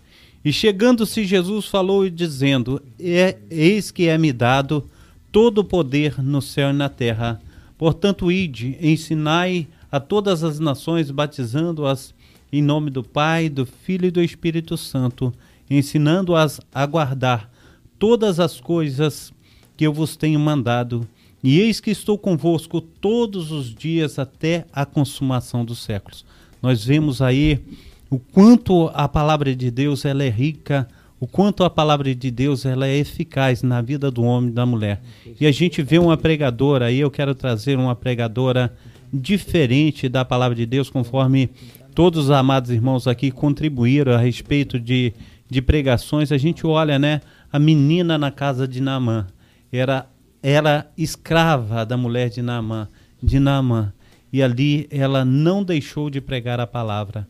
[0.44, 4.88] E chegando-se, Jesus falou dizendo: é, Eis que é-me dado
[5.30, 7.40] todo o poder no céu e na terra.
[7.76, 12.14] Portanto, ide, ensinai a todas as nações, batizando-as
[12.52, 15.32] em nome do Pai, do Filho e do Espírito Santo,
[15.68, 17.50] ensinando-as a guardar
[17.98, 19.32] todas as coisas
[19.76, 21.06] que eu vos tenho mandado.
[21.42, 26.24] E eis que estou convosco todos os dias até a consumação dos séculos.
[26.60, 27.60] Nós vemos aí
[28.10, 30.88] o quanto a palavra de Deus ela é rica,
[31.20, 34.64] o quanto a palavra de Deus ela é eficaz na vida do homem e da
[34.64, 35.00] mulher.
[35.40, 38.72] E a gente vê uma pregadora, aí eu quero trazer uma pregadora
[39.12, 41.50] diferente da palavra de Deus, conforme
[41.94, 45.12] todos os amados irmãos aqui contribuíram a respeito de,
[45.50, 46.30] de pregações.
[46.30, 47.20] A gente olha, né?
[47.52, 49.26] A menina na casa de Naamã
[49.72, 50.06] era,
[50.42, 52.88] era escrava da mulher de Naamã,
[53.22, 53.92] de Naamã.
[54.32, 57.26] E ali ela não deixou de pregar a palavra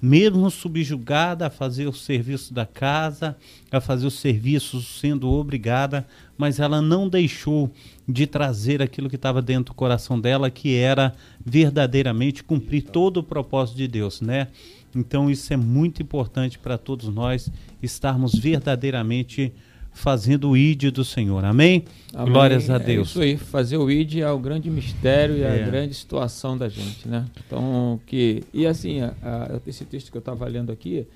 [0.00, 3.36] mesmo subjugada a fazer o serviço da casa,
[3.70, 7.70] a fazer os serviços sendo obrigada, mas ela não deixou
[8.08, 13.22] de trazer aquilo que estava dentro do coração dela, que era verdadeiramente cumprir todo o
[13.22, 14.48] propósito de Deus, né?
[14.94, 17.50] Então isso é muito importante para todos nós
[17.82, 19.52] estarmos verdadeiramente
[19.98, 21.44] fazendo o ID do Senhor.
[21.44, 21.84] Amém?
[22.14, 22.32] Amém.
[22.32, 23.08] Glórias a É Deus.
[23.10, 25.62] isso aí, fazer o ID é o grande mistério e É.
[25.62, 27.26] a grande situação da gente, né?
[27.46, 31.06] Então, que e assim, a- a- esse texto que eu estava lendo aqui,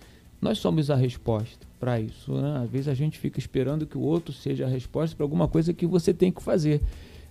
[0.40, 2.61] nós somos a resposta para isso, né?
[2.64, 5.73] Às vezes a gente fica esperando que o outro seja a resposta para alguma coisa
[5.73, 6.81] que você tem que fazer.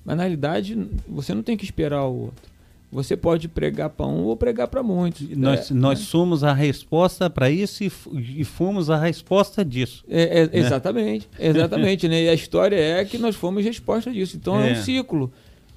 [0.06, 2.51] Mas na realidade, você não tem que esperar o outro.
[2.92, 5.30] Você pode pregar para um ou pregar para muitos.
[5.38, 6.06] Nós, É, nós né?
[6.06, 7.92] somos a resposta para isso e,
[8.38, 10.04] e fomos a resposta disso.
[10.10, 10.50] É, é, né?
[10.54, 12.24] Exatamente, exatamente, né?
[12.24, 14.36] E a história é que nós fomos resposta disso.
[14.36, 14.74] Então é, É.
[14.74, 15.32] um ciclo.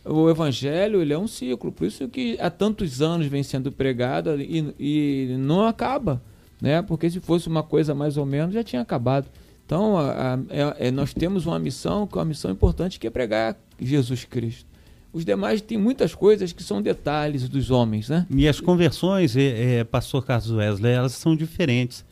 [0.05, 4.38] O evangelho ele é um ciclo, por isso que há tantos anos vem sendo pregado
[4.40, 6.20] e, e não acaba,
[6.61, 6.83] né?
[6.83, 9.27] Porque se fosse uma coisa mais ou menos já tinha acabado.
[9.64, 13.07] Então a- a- é- é- nós temos uma missão, que é uma missão importante, que
[13.07, 14.66] é pregar Jesus Cristo.
[15.14, 18.27] Os demais têm muitas coisas que são detalhes dos homens, né?
[18.29, 22.05] E as conversões, é, é, pastor Carlos Wesley, elas são diferentes.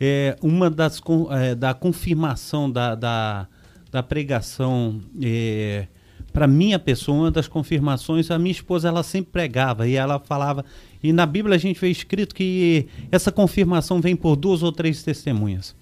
[0.00, 3.46] É, uma das é, da confirmação da, da,
[3.92, 5.00] da pregação
[6.32, 10.64] para minha pessoa, uma das confirmações, a minha esposa ela sempre pregava e ela falava,
[11.00, 15.04] e na Bíblia a gente vê escrito que essa confirmação vem por duas ou três
[15.04, 15.76] testemunhas.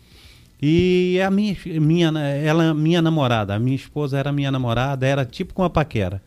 [0.61, 5.55] E a minha, minha, ela, minha namorada, a minha esposa era minha namorada, era tipo
[5.55, 6.21] com a paquera.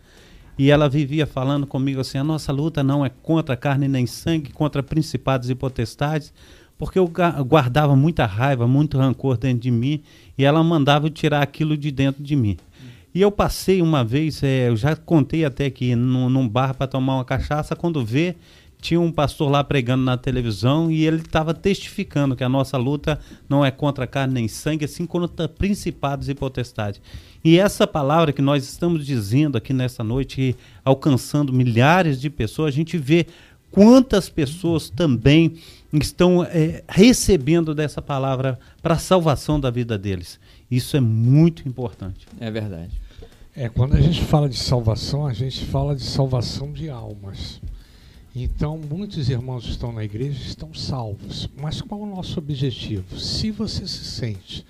[0.57, 4.51] E ela vivia falando comigo assim: a nossa luta não é contra carne nem sangue,
[4.51, 6.33] contra principados e potestades,
[6.77, 7.11] porque eu
[7.45, 10.01] guardava muita raiva, muito rancor dentro de mim,
[10.37, 12.57] e ela mandava eu tirar aquilo de dentro de mim.
[13.13, 16.87] E eu passei uma vez, eh, eu já contei até que num, num bar para
[16.87, 18.37] tomar uma cachaça, quando vê,
[18.81, 23.19] tinha um pastor lá pregando na televisão e ele estava testificando que a nossa luta
[23.47, 26.99] não é contra carne nem sangue, assim contra principados e potestades.
[27.43, 32.75] E essa palavra que nós estamos dizendo aqui nessa noite, alcançando milhares de pessoas, a
[32.75, 33.25] gente vê
[33.71, 35.55] quantas pessoas também
[35.93, 40.39] estão eh, recebendo dessa palavra para a salvação da vida deles.
[40.69, 42.27] Isso é muito importante.
[42.39, 42.91] É verdade.
[43.55, 47.59] É, quando a gente fala de salvação, a gente fala de salvação de almas.
[48.33, 51.49] Então, muitos irmãos que estão na igreja estão salvos.
[51.59, 53.19] Mas qual é o nosso objetivo?
[53.19, 54.65] Se você se sente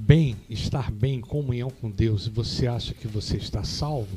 [0.00, 4.16] bem, estar bem em comunhão com Deus e você acha que você está salvo,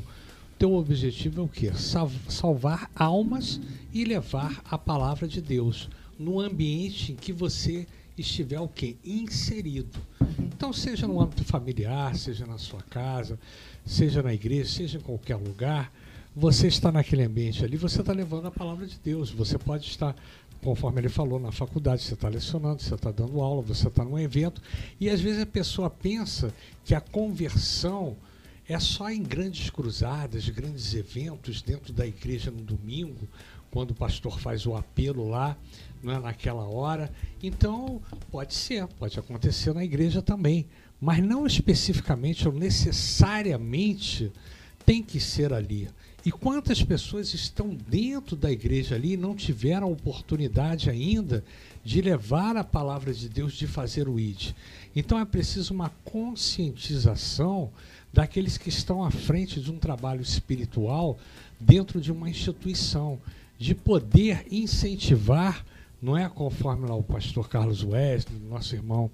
[0.58, 1.72] teu objetivo é o quê?
[1.74, 3.60] Sal- Salvar almas
[3.92, 8.96] e levar a palavra de Deus no ambiente em que você estiver o quê?
[9.04, 9.98] Inserido.
[10.38, 13.38] Então, seja no âmbito familiar, seja na sua casa,
[13.84, 15.92] seja na igreja, seja em qualquer lugar,
[16.34, 19.30] você está naquele ambiente ali, você está levando a palavra de Deus.
[19.30, 20.16] Você pode estar,
[20.64, 24.18] conforme ele falou, na faculdade, você está lecionando, você está dando aula, você está num
[24.18, 24.62] evento.
[24.98, 28.16] E às vezes a pessoa pensa que a conversão
[28.66, 33.28] é só em grandes cruzadas, grandes eventos dentro da igreja no domingo,
[33.70, 35.54] quando o pastor faz o apelo lá,
[36.02, 37.12] não é, naquela hora.
[37.42, 38.00] Então,
[38.30, 40.66] pode ser, pode acontecer na igreja também,
[40.98, 44.32] mas não especificamente ou necessariamente
[44.86, 45.90] tem que ser ali.
[46.24, 51.44] E quantas pessoas estão dentro da igreja ali e não tiveram oportunidade ainda
[51.84, 54.52] de levar a palavra de Deus, de fazer o ID?
[54.96, 57.70] Então é preciso uma conscientização
[58.10, 61.18] daqueles que estão à frente de um trabalho espiritual
[61.60, 63.20] dentro de uma instituição,
[63.58, 65.62] de poder incentivar,
[66.00, 69.10] não é conforme lá o pastor Carlos Wesley, nosso irmão,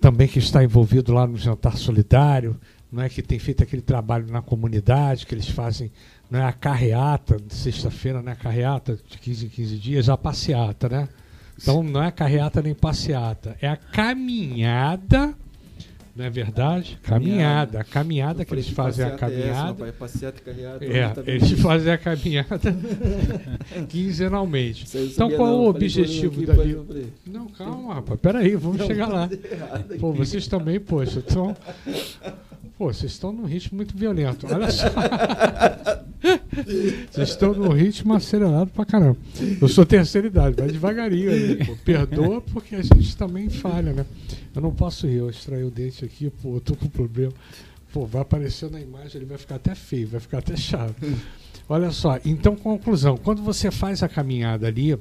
[0.00, 2.56] também que está envolvido lá no jantar solidário,
[2.90, 5.90] não é que tem feito aquele trabalho na comunidade, que eles fazem,
[6.30, 10.08] não é a carreata, de sexta-feira, não é a carreata de 15 em 15 dias,
[10.08, 11.08] a passeata, né?
[11.60, 15.34] Então não é carreata nem passeata, é a caminhada,
[16.16, 16.98] não é verdade?
[17.02, 19.92] Caminhada, a caminhada que eles fazem a caminhada.
[19.92, 20.84] Passeata e carreata.
[21.26, 22.74] É, eles fazem a caminhada
[23.86, 24.86] quinzenalmente.
[24.98, 27.12] Então qual não, o objetivo dali?
[27.26, 29.28] Não, calma, rapaz, peraí, vamos chegar lá.
[30.00, 31.54] Pô, vocês também, poxa, estão.
[32.78, 34.46] Pô, vocês estão num ritmo muito violento.
[34.52, 34.86] Olha só.
[37.10, 39.16] Vocês estão num ritmo acelerado pra caramba.
[39.60, 41.64] Eu sou terceira idade, vai devagarinho aí.
[41.64, 41.76] Pô.
[41.84, 44.06] Perdoa porque a gente também falha, né?
[44.54, 47.32] Eu não posso rir, eu extraí o dente aqui, pô, eu tô com problema.
[47.92, 50.94] Pô, vai aparecer na imagem, ele vai ficar até feio, vai ficar até chato.
[51.68, 54.98] Olha só, então conclusão, quando você faz a caminhada ali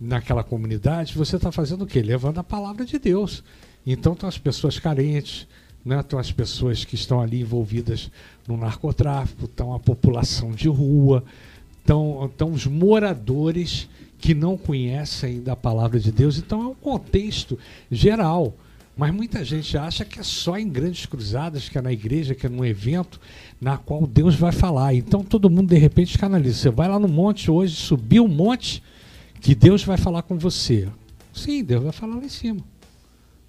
[0.00, 2.02] naquela comunidade, você está fazendo o quê?
[2.02, 3.42] Levando a palavra de Deus.
[3.86, 5.46] Então estão as pessoas carentes,
[5.84, 6.00] né?
[6.00, 8.10] estão as pessoas que estão ali envolvidas
[8.48, 11.24] no narcotráfico, estão a população de rua,
[11.80, 16.38] estão, estão os moradores que não conhecem ainda a palavra de Deus.
[16.38, 17.58] Então é um contexto
[17.90, 18.54] geral.
[18.96, 22.46] Mas muita gente acha que é só em grandes cruzadas, que é na igreja, que
[22.46, 23.20] é num evento,
[23.60, 24.94] na qual Deus vai falar.
[24.94, 26.58] Então todo mundo de repente canaliza.
[26.58, 28.82] Você vai lá no monte hoje, subir o monte,
[29.40, 30.88] que Deus vai falar com você.
[31.32, 32.60] Sim, Deus vai falar lá em cima.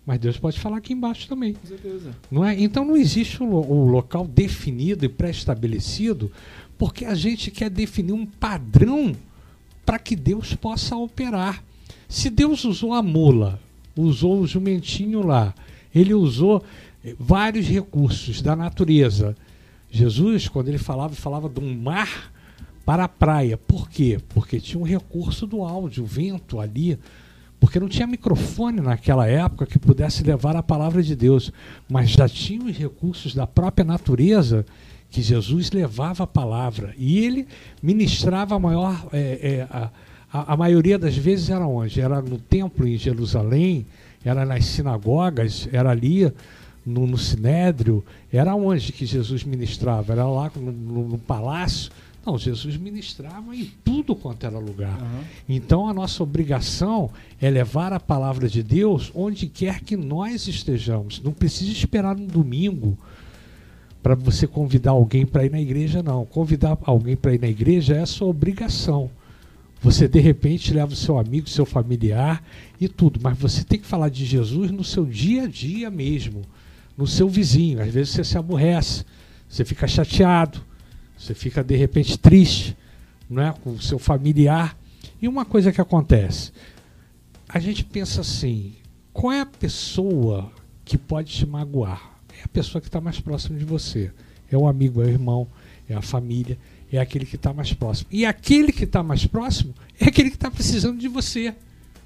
[0.06, 1.54] Mas Deus pode falar aqui embaixo também.
[1.54, 2.15] Com certeza.
[2.30, 2.60] Não é?
[2.60, 6.32] Então não existe um, um local definido e pré-estabelecido,
[6.78, 9.15] porque a gente quer definir um padrão
[9.86, 11.63] para que Deus possa operar.
[12.08, 13.60] Se Deus usou a mula,
[13.96, 15.56] usou o jumentinho lá,
[15.94, 16.63] ele usou
[17.04, 19.36] eh, vários recursos da natureza.
[19.89, 22.32] Jesus, quando ele falava, falava de um mar
[22.86, 23.58] para a praia.
[23.58, 24.20] Por quê?
[24.30, 27.00] Porque tinha um recurso do áudio, o vento ali.
[27.65, 31.51] Porque não tinha microfone naquela época que pudesse levar a palavra de Deus,
[31.89, 34.63] mas já tinha os recursos da própria natureza
[35.10, 36.93] que Jesus levava a palavra.
[36.95, 37.47] E ele
[37.82, 39.08] ministrava a maior.
[39.12, 39.67] é, é,
[40.32, 41.99] a, a, maioria das vezes era onde?
[41.99, 43.84] Era no templo em Jerusalém,
[44.23, 46.32] era nas sinagogas, era ali
[46.86, 50.13] no, no Sinédrio, era onde que Jesus ministrava?
[50.13, 51.91] Era lá no, no- no palácio?
[52.26, 54.98] Não, Jesus ministrava em tudo quanto era lugar.
[55.48, 61.22] Então a nossa obrigação é levar a palavra de Deus onde quer que nós estejamos.
[61.22, 62.98] Não precisa esperar um domingo
[64.02, 66.26] para você convidar alguém para ir na igreja, não.
[66.26, 69.10] Convidar alguém para ir na igreja é a sua obrigação.
[69.82, 72.44] Você de repente leva o seu amigo, seu familiar
[72.82, 76.42] e tudo, mas você tem que falar de Jesus no seu dia a dia mesmo,
[76.98, 77.80] no seu vizinho.
[77.80, 79.06] Às vezes você se aborrece,
[79.48, 80.60] você fica chateado,
[81.17, 82.75] você fica de repente triste,
[83.30, 84.78] não é, com o seu familiar.
[85.21, 86.51] E uma coisa que acontece,
[87.47, 88.75] a gente pensa assim:
[89.13, 90.51] qual é a pessoa
[90.84, 92.19] que pode te magoar?
[92.39, 94.12] É a pessoa que está mais próxima de você.
[94.51, 95.47] É o amigo, é o irmão,
[95.89, 96.58] é a família,
[96.91, 98.08] é aquele que está mais próximo.
[98.12, 101.56] E aquele que está mais próximo é aquele que está precisando de você.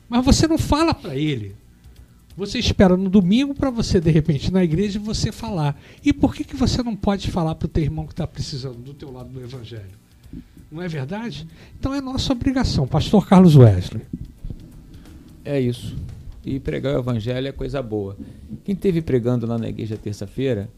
[0.07, 1.55] Mas você não fala para ele.
[2.39, 5.77] Você espera no domingo para você, de repente, na igreja, você falar.
[6.01, 8.77] E por que, que você não pode falar para o teu irmão que está precisando
[8.77, 9.99] do teu lado do evangelho?
[10.71, 11.45] Não é verdade?
[11.77, 12.87] Então é nossa obrigação.
[12.87, 14.03] Pastor Carlos Wesley.
[15.43, 15.97] É isso.
[16.45, 18.15] E pregar o evangelho é coisa boa.
[18.63, 20.69] Quem teve pregando lá na igreja terça-feira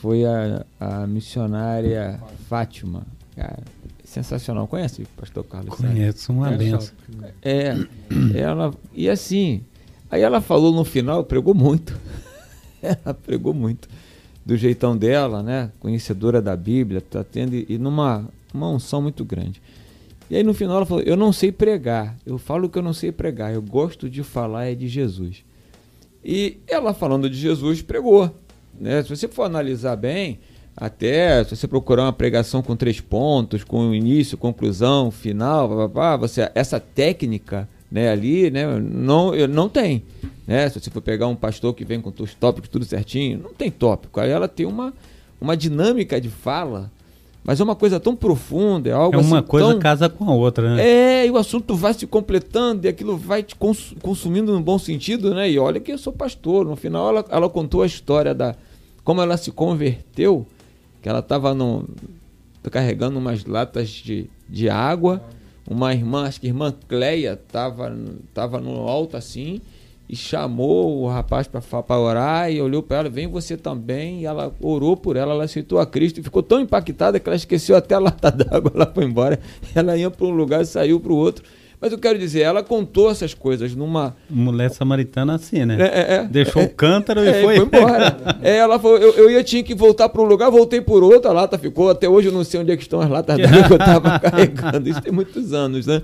[0.00, 3.06] foi a, a missionária Fátima.
[3.34, 3.62] Cara,
[4.02, 4.66] sensacional.
[4.66, 5.74] Conhece o pastor Carlos?
[5.74, 6.94] Conheço uma É benção.
[7.42, 7.74] É,
[8.34, 8.72] ela.
[8.94, 9.62] E assim,
[10.10, 11.98] aí ela falou no final, pregou muito.
[12.82, 13.88] ela pregou muito.
[14.44, 15.72] Do jeitão dela, né?
[15.80, 17.54] Conhecedora da Bíblia, tá tendo.
[17.54, 19.60] E numa uma unção muito grande.
[20.30, 22.16] E aí no final ela falou: Eu não sei pregar.
[22.24, 23.52] Eu falo que eu não sei pregar.
[23.52, 25.44] Eu gosto de falar é de Jesus.
[26.24, 28.34] E ela falando de Jesus pregou.
[28.78, 29.02] Né?
[29.02, 30.40] Se você for analisar bem,
[30.76, 35.88] até se você procurar uma pregação com três pontos, com início, conclusão, final, pá, pá,
[35.88, 40.02] pá, você, essa técnica né, ali né, não, eu- não tem.
[40.46, 40.68] Né?
[40.68, 43.70] Se você for pegar um pastor que vem com os tópicos tudo certinho, não tem
[43.70, 44.20] tópico.
[44.20, 44.92] Aí ela tem uma,
[45.40, 46.90] uma dinâmica de fala,
[47.42, 49.78] mas é uma coisa tão profunda, é algo É uma assim coisa tão...
[49.78, 50.86] casa com a outra, né?
[50.86, 54.78] É, e o assunto vai se completando e aquilo vai te cons- consumindo no bom
[54.78, 55.50] sentido, né?
[55.50, 56.66] E olha que eu sou pastor.
[56.66, 58.54] No final, ela, ela contou a história da
[59.02, 60.44] como ela se converteu,
[61.00, 61.54] que ela estava
[62.70, 65.22] carregando umas latas de, de água.
[65.68, 67.94] Uma irmã, acho que a irmã Cleia, estava
[68.32, 69.60] tava no alto assim
[70.08, 74.54] e chamou o rapaz para orar e olhou para ela, vem você também, e ela
[74.60, 77.96] orou por ela, ela aceitou a Cristo e ficou tão impactada que ela esqueceu até
[77.96, 79.40] a lata d'água, ela foi embora,
[79.74, 81.44] ela ia para um lugar e saiu para o outro.
[81.80, 84.16] Mas eu quero dizer, ela contou essas coisas numa.
[84.30, 85.76] Mulher samaritana assim, né?
[85.78, 87.56] É, é, é, Deixou é, o cântaro é, e foi.
[87.58, 88.16] embora.
[88.42, 91.30] é, ela falou, eu, eu ia tinha que voltar para um lugar, voltei por outro,
[91.30, 91.90] a lata ficou.
[91.90, 94.18] Até hoje eu não sei onde é que estão as latas d'água que eu estava
[94.20, 94.88] carregando.
[94.88, 96.02] Isso tem muitos anos, né?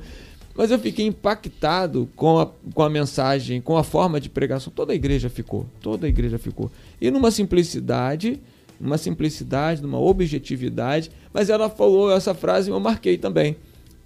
[0.55, 4.71] Mas eu fiquei impactado com a, com a mensagem, com a forma de pregação.
[4.75, 5.67] Toda a igreja ficou.
[5.81, 6.71] Toda a igreja ficou.
[7.01, 8.39] E numa simplicidade,
[8.79, 11.11] numa simplicidade, numa objetividade.
[11.33, 13.57] Mas ela falou essa frase e eu marquei também.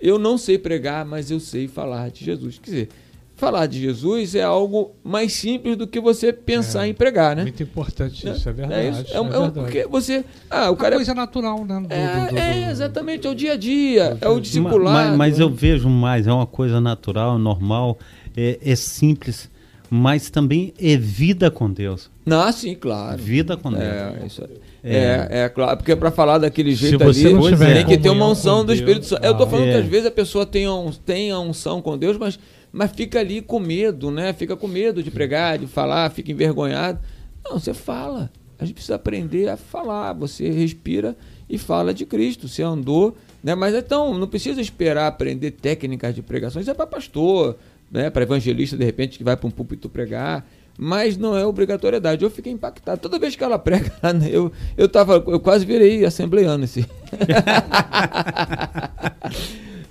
[0.00, 2.58] Eu não sei pregar, mas eu sei falar de Jesus.
[2.62, 2.88] Quer dizer,
[3.34, 6.88] falar de Jesus é algo mais simples do que você pensar É.
[6.90, 7.42] em pregar, né?
[7.42, 8.80] Muito importante É, isso, é verdade.
[8.86, 9.12] É, isso.
[9.12, 9.52] É, é é verdade.
[9.52, 10.24] porque você.
[10.50, 10.96] Ah, o Uma cara.
[10.96, 11.80] coisa natural, né?
[11.80, 15.08] do- É, do- do- é, exatamente, é o dia a dia, é o discipulado.
[15.10, 15.44] Mas, mas né?
[15.44, 17.98] eu vejo mais, é uma coisa natural, normal,
[18.36, 19.50] é, é simples,
[19.96, 22.10] mas também é vida com Deus.
[22.24, 23.16] Não, sim, claro.
[23.18, 23.82] Vida com Deus.
[23.82, 24.66] É, isso é.
[24.88, 27.98] É, é claro, porque para falar daquele Se jeito você ali, não tiver tem que
[27.98, 29.24] ter uma unção do Espírito Santo.
[29.24, 29.72] Eu tô ah, falando é.
[29.72, 32.38] que às vezes a pessoa tem a, un- tem a unção com Deus, mas,
[32.70, 34.32] mas fica ali com medo, né?
[34.32, 37.00] Fica com medo de pregar, de falar, fica envergonhado.
[37.44, 38.30] Não, você fala.
[38.58, 40.12] A gente precisa aprender a falar.
[40.12, 41.16] Você respira
[41.50, 42.46] e fala de Cristo.
[42.46, 43.56] Você andou, né?
[43.56, 46.60] Mas então, não precisa esperar aprender técnicas de pregação.
[46.60, 47.56] Isso é para pastor,
[47.90, 48.10] né?
[48.10, 50.46] Para evangelista, de repente, que vai para um púlpito pregar
[50.78, 52.22] mas não é obrigatoriedade.
[52.22, 53.00] Eu fiquei impactado.
[53.00, 53.92] Toda vez que ela prega,
[54.30, 56.64] eu, eu, tava, eu quase virei assembleiano.
[56.64, 56.86] Esse.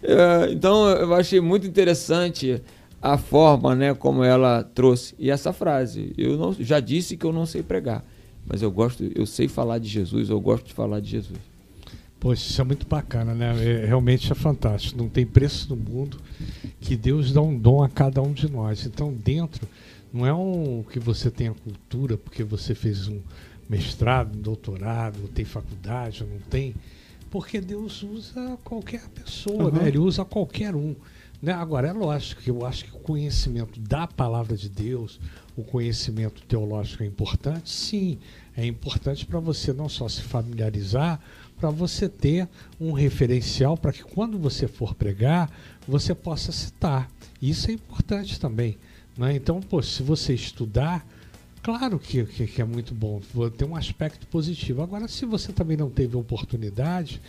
[0.07, 2.61] É, então, eu achei muito interessante
[3.01, 5.15] a forma, né, como ela trouxe.
[5.17, 8.05] E essa frase, eu não, já disse que eu não sei pregar,
[8.45, 11.39] mas eu gosto, eu sei falar de Jesus, eu gosto de falar de Jesus.
[12.25, 13.53] Poxa, isso é muito bacana, né?
[13.63, 14.97] É, realmente é fantástico.
[14.97, 16.19] Não tem preço no mundo
[16.81, 18.83] que Deus dá um dom a cada um de nós.
[18.83, 19.67] Então, dentro,
[20.11, 23.19] não é um que você tenha cultura porque você fez um
[23.69, 26.73] mestrado, um doutorado, tem faculdade, ou não tem.
[27.29, 29.71] Porque Deus usa qualquer pessoa, Uhum.
[29.73, 29.87] né?
[29.87, 30.95] Ele usa qualquer um.
[31.39, 31.51] Né?
[31.53, 35.19] Agora, é lógico que eu acho que o conhecimento da palavra de Deus,
[35.55, 38.17] o conhecimento teológico é importante, sim.
[38.57, 41.21] É importante para você não só se familiarizar,
[41.65, 42.47] para você ter
[42.79, 45.49] um referencial para que quando você for pregar,
[45.87, 47.09] você possa citar.
[47.41, 48.77] Isso é importante também.
[49.17, 49.35] Né?
[49.35, 51.03] Então, pô, se você estudar,
[51.63, 53.19] claro que, que, que é muito bom,
[53.57, 54.83] tem um aspecto positivo.
[54.83, 57.19] Agora, se você também não teve oportunidade,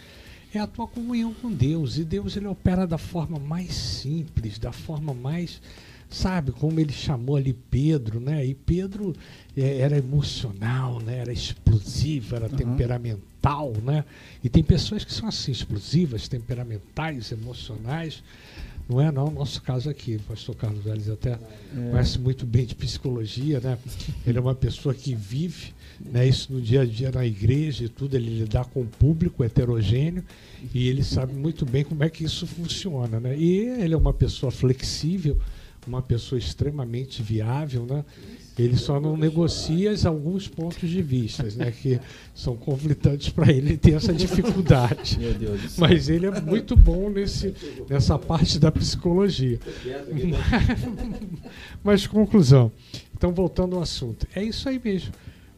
[0.53, 1.97] é a tua comunhão com Deus.
[1.97, 5.63] E Deus ele opera da forma mais simples, da forma mais,
[6.09, 8.45] sabe, como ele chamou ali Pedro, né?
[8.45, 9.15] E Pedro
[9.57, 11.19] é, era emocional, né?
[11.19, 14.05] Era explosivo, era temperamental, né?
[14.43, 18.23] E tem pessoas que são assim, explosivas, temperamentais, emocionais.
[18.89, 21.37] Não é não, nosso caso aqui, o pastor Carlos Vélez até
[21.91, 23.77] conhece muito bem de psicologia, né?
[24.25, 27.89] Ele é uma pessoa que vive né, isso no dia a dia na igreja e
[27.89, 30.23] tudo, ele lidar com o público heterogêneo
[30.75, 33.37] e ele sabe muito bem como é que isso funciona, né?
[33.37, 35.39] E ele é uma pessoa flexível,
[35.87, 38.05] uma pessoa extremamente viável, né?
[38.59, 42.01] Ele só não negocia alguns pontos de vista, né, que
[42.35, 45.19] são conflitantes para ele ter essa dificuldade.
[45.19, 45.87] Meu Deus do céu.
[45.87, 47.55] Mas ele é muito bom nesse,
[47.89, 49.61] nessa parte da psicologia.
[51.85, 52.73] Mas conclusão.
[53.15, 54.27] Então, voltando ao assunto.
[54.35, 55.13] É isso aí mesmo.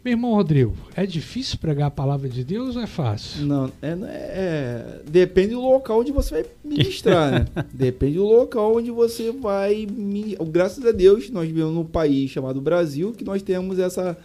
[0.04, 3.44] Meu irmão Rodrigo, é difícil pregar a palavra de Deus ou é fácil?
[3.44, 7.46] Não, é, é- depende do local onde você vai ministrar, né?
[7.74, 9.86] Depende do local onde você vai.
[10.50, 14.16] Graças a Deus, nós vivemos num país chamado Brasil que nós temos essa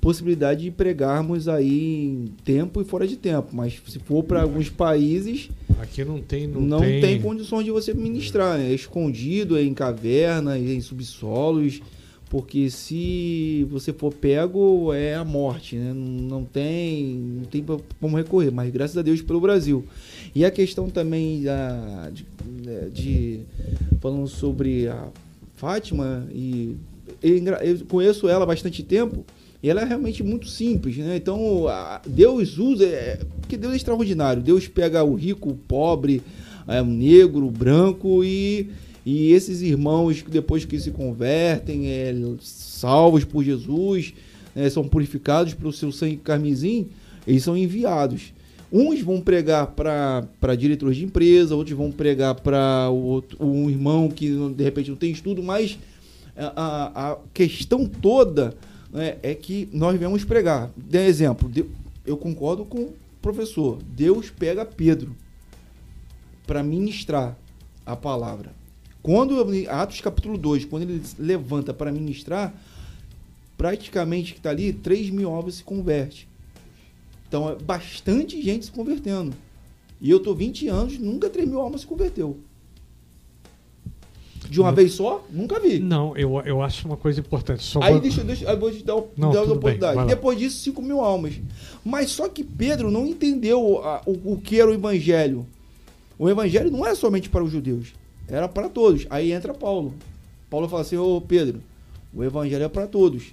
[0.00, 3.48] possibilidade de pregarmos aí em tempo e fora de tempo.
[3.52, 5.50] Mas se for para alguns países,
[5.80, 6.46] Aqui não tem.
[6.46, 7.20] Não, não, tem...
[7.20, 8.70] condições de você ministrar, né?
[8.70, 11.80] É escondido, é em cavernas, é em subsolos.
[12.30, 15.92] Porque se você for pego, é a morte, né?
[15.92, 17.64] Não, tem, não tem
[18.00, 18.52] como recorrer.
[18.52, 19.84] Mas graças a Deus pelo Brasil.
[20.32, 22.24] E a questão também da, de,
[22.64, 23.40] né, de-
[24.00, 25.08] falando sobre a
[25.56, 26.76] Fátima e
[27.20, 29.24] eu, conheço ela há bastante tempo.
[29.60, 31.16] E ela é realmente muito simples, né?
[31.16, 31.66] Então,
[32.06, 34.40] Deus usa, é, porque Deus é extraordinário.
[34.40, 36.22] Deus pega o rico, o pobre,
[36.66, 38.70] é, o negro, o branco e,
[39.04, 44.12] e esses irmãos depois que se convertem, é, salvos por Jesus,
[44.54, 46.88] é, são purificados pelo seu sangue carmesim,
[47.26, 48.32] eles são enviados.
[48.72, 52.88] Uns vão pregar para diretores de empresa, outros vão pregar para
[53.40, 55.76] um irmão que de repente não tem estudo, mas
[56.36, 58.54] a, a- questão toda
[58.92, 60.70] né, é que nós viemos pregar.
[60.76, 61.50] Dê exemplo,
[62.06, 63.78] eu concordo com o professor.
[63.96, 65.16] Deus pega Pedro
[66.46, 67.36] para ministrar
[67.84, 68.52] a palavra.
[69.02, 69.34] Quando
[69.68, 72.54] Atos capítulo 2, quando ele levanta para ministrar,
[73.56, 76.28] praticamente que está ali, 3 mil almas se converte.
[77.28, 79.32] Então é bastante gente se convertendo.
[80.00, 82.38] E eu tô 20 anos, nunca 3 mil almas se converteu.
[84.48, 84.76] De uma Não.
[84.76, 85.24] vez só?
[85.30, 85.78] Nunca vi.
[85.78, 87.62] Não, eu, eu acho uma coisa importante.
[87.62, 89.96] Só Aí vou- deixa, deixa, eu vou te dar, Não, dar a bem, oportunidade.
[89.96, 90.04] lá.
[90.06, 91.34] Depois disso, 5 mil almas.
[91.84, 95.46] Mas só que Pedro não entendeu a- o, o que era o evangelho.
[96.18, 97.92] O evangelho não era somente para os judeus,
[98.30, 99.06] era para todos.
[99.10, 99.94] Aí entra Paulo.
[100.48, 101.60] Paulo fala assim: Ô Pedro,
[102.14, 103.32] o evangelho é para todos.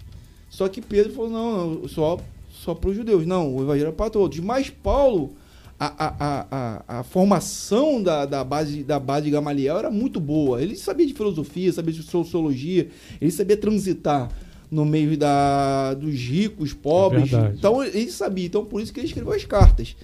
[0.50, 2.20] Só que Pedro falou: não, não só,
[2.50, 3.26] só para os judeus.
[3.26, 4.40] Não, o evangelho é para todos.
[4.40, 5.34] Mas Paulo,
[5.80, 10.62] a, a, a, a, formação da, da, base, da base de Gamaliel era muito boa.
[10.62, 12.90] Ele sabia de filosofia, sabia de sociologia,
[13.22, 14.30] ele sabia transitar
[14.70, 17.30] no meio da, dos ricos, pobres.
[17.30, 17.56] verdade.
[17.58, 18.46] então ele sabia.
[18.46, 19.96] Então por isso que ele escreveu as cartas.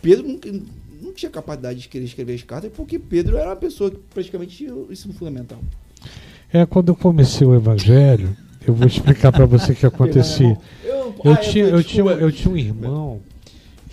[0.00, 0.38] Pedro
[1.04, 4.56] não tinha capacidade de querer escrever as cartas, porque Pedro era uma pessoa que praticamente
[4.56, 5.58] tinha o ensino fundamental.
[6.52, 8.36] É, quando eu comecei o evangelho,
[8.66, 10.58] eu vou explicar para você o que acontecia.
[10.82, 13.20] Eu, Eu ah, tinha, é, eu, tinha, eu tinha um irmão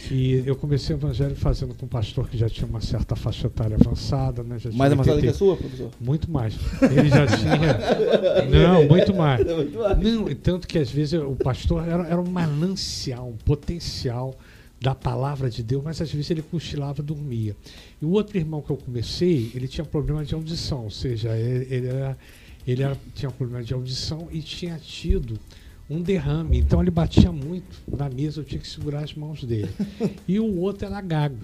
[0.09, 3.47] e eu comecei o evangelho fazendo com um pastor que já tinha uma certa faixa
[3.47, 4.57] etária avançada, né?
[4.59, 5.91] Tinha Mais avançada que 80 a sua, professor?
[5.99, 6.55] Muito mais.
[6.81, 8.49] Ele já tinha.
[8.49, 9.45] Não, muito mais.
[9.45, 14.35] Não, tanto que às vezes o pastor era, era um manancial, um potencial
[14.81, 17.55] da palavra de Deus, mas às vezes ele cochilava, dormia.
[18.01, 21.67] E o outro irmão que eu comecei, ele tinha problema de audição, ou seja, ele,
[21.73, 22.17] ele era,
[22.65, 25.39] ele era- tinha problema de audição e tinha tido
[25.87, 26.57] um derrame.
[26.57, 29.69] Então ele batia muito na mesa, eu tinha que segurar as mãos dele.
[30.27, 31.37] E o outro era gago,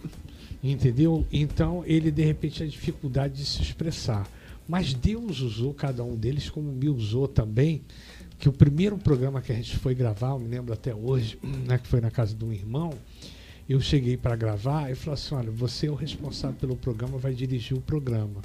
[0.64, 1.24] entendeu?
[1.32, 4.28] Então ele de repente tinha dificuldade de se expressar.
[4.68, 7.84] Mas Deus usou cada um deles como me usou também.
[8.40, 11.80] Que o primeiro programa que a gente foi gravar, eu me lembro até hoje, né,
[11.80, 12.94] que foi na casa de um irmão,
[13.68, 17.34] eu cheguei para gravar e falou assim: olha, você é o responsável pelo programa, vai
[17.34, 18.42] dirigir o programa.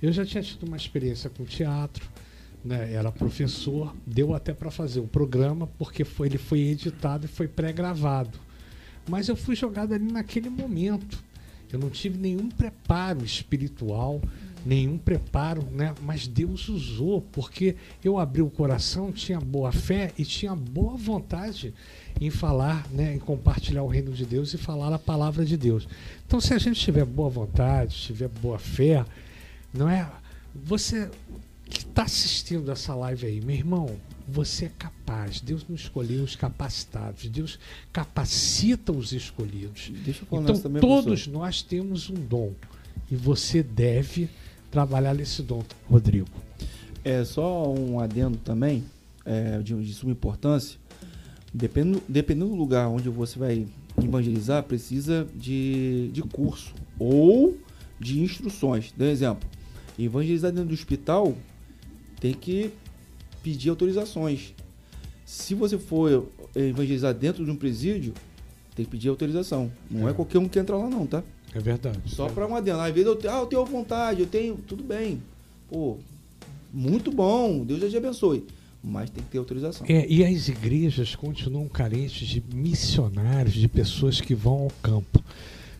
[0.00, 2.08] Eu já tinha tido uma experiência com teatro,
[2.64, 7.28] né, era professor, deu até para fazer o programa, porque foi, ele foi editado e
[7.28, 8.38] foi pré-gravado.
[9.08, 11.22] Mas eu fui jogado ali naquele momento.
[11.70, 14.22] Eu não tive nenhum preparo espiritual,
[14.64, 15.94] nenhum preparo, né?
[16.02, 21.74] Mas Deus usou, porque eu abri o coração, tinha boa fé e tinha boa vontade
[22.20, 25.88] em falar, né, em compartilhar o reino de Deus e falar a palavra de Deus.
[26.26, 29.04] Então, se a gente tiver boa vontade, tiver boa fé,
[29.72, 30.08] não é?
[30.54, 31.10] Você
[31.68, 33.96] que está assistindo essa live aí, meu irmão,
[34.28, 35.40] você é capaz.
[35.40, 37.26] Deus não escolheu os capacitados.
[37.28, 37.58] Deus
[37.92, 39.90] capacita os escolhidos.
[40.04, 41.32] Deixa eu falar Então, também, todos professor.
[41.32, 42.52] nós temos um dom.
[43.10, 44.28] E você deve
[44.74, 46.26] trabalhar nesse dom, Rodrigo.
[47.04, 48.82] É só um adendo também,
[49.24, 50.78] é, de, de suma importância.
[51.52, 53.68] Dependendo, dependendo do lugar onde você vai
[54.02, 57.56] evangelizar, precisa de, de curso ou
[58.00, 58.92] de instruções.
[58.96, 59.48] Dá um exemplo.
[59.96, 61.32] Evangelizar dentro do hospital
[62.20, 62.72] tem que
[63.44, 64.52] pedir autorizações.
[65.24, 68.12] Se você for evangelizar dentro de um presídio,
[68.74, 69.70] tem que pedir autorização.
[69.88, 70.14] Não é, É.
[70.14, 71.22] qualquer um que entra lá não, tá?
[71.54, 72.00] É verdade.
[72.06, 72.80] Só para uma adendo.
[72.80, 74.56] Às vezes eu, ah, eu tenho vontade, eu tenho.
[74.66, 75.22] Tudo bem.
[75.70, 75.96] Pô,
[76.72, 77.64] muito bom.
[77.64, 78.44] Deus já te abençoe.
[78.82, 79.86] Mas tem que ter autorização.
[79.88, 85.24] É, e as igrejas continuam carentes de missionários, de pessoas que vão ao campo.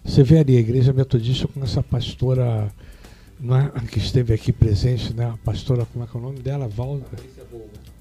[0.02, 2.72] Você vê ali a igreja metodista com essa pastora
[3.40, 5.26] não é, que esteve aqui presente, né?
[5.26, 6.68] A pastora, como é que é o nome dela?
[6.68, 7.00] Val...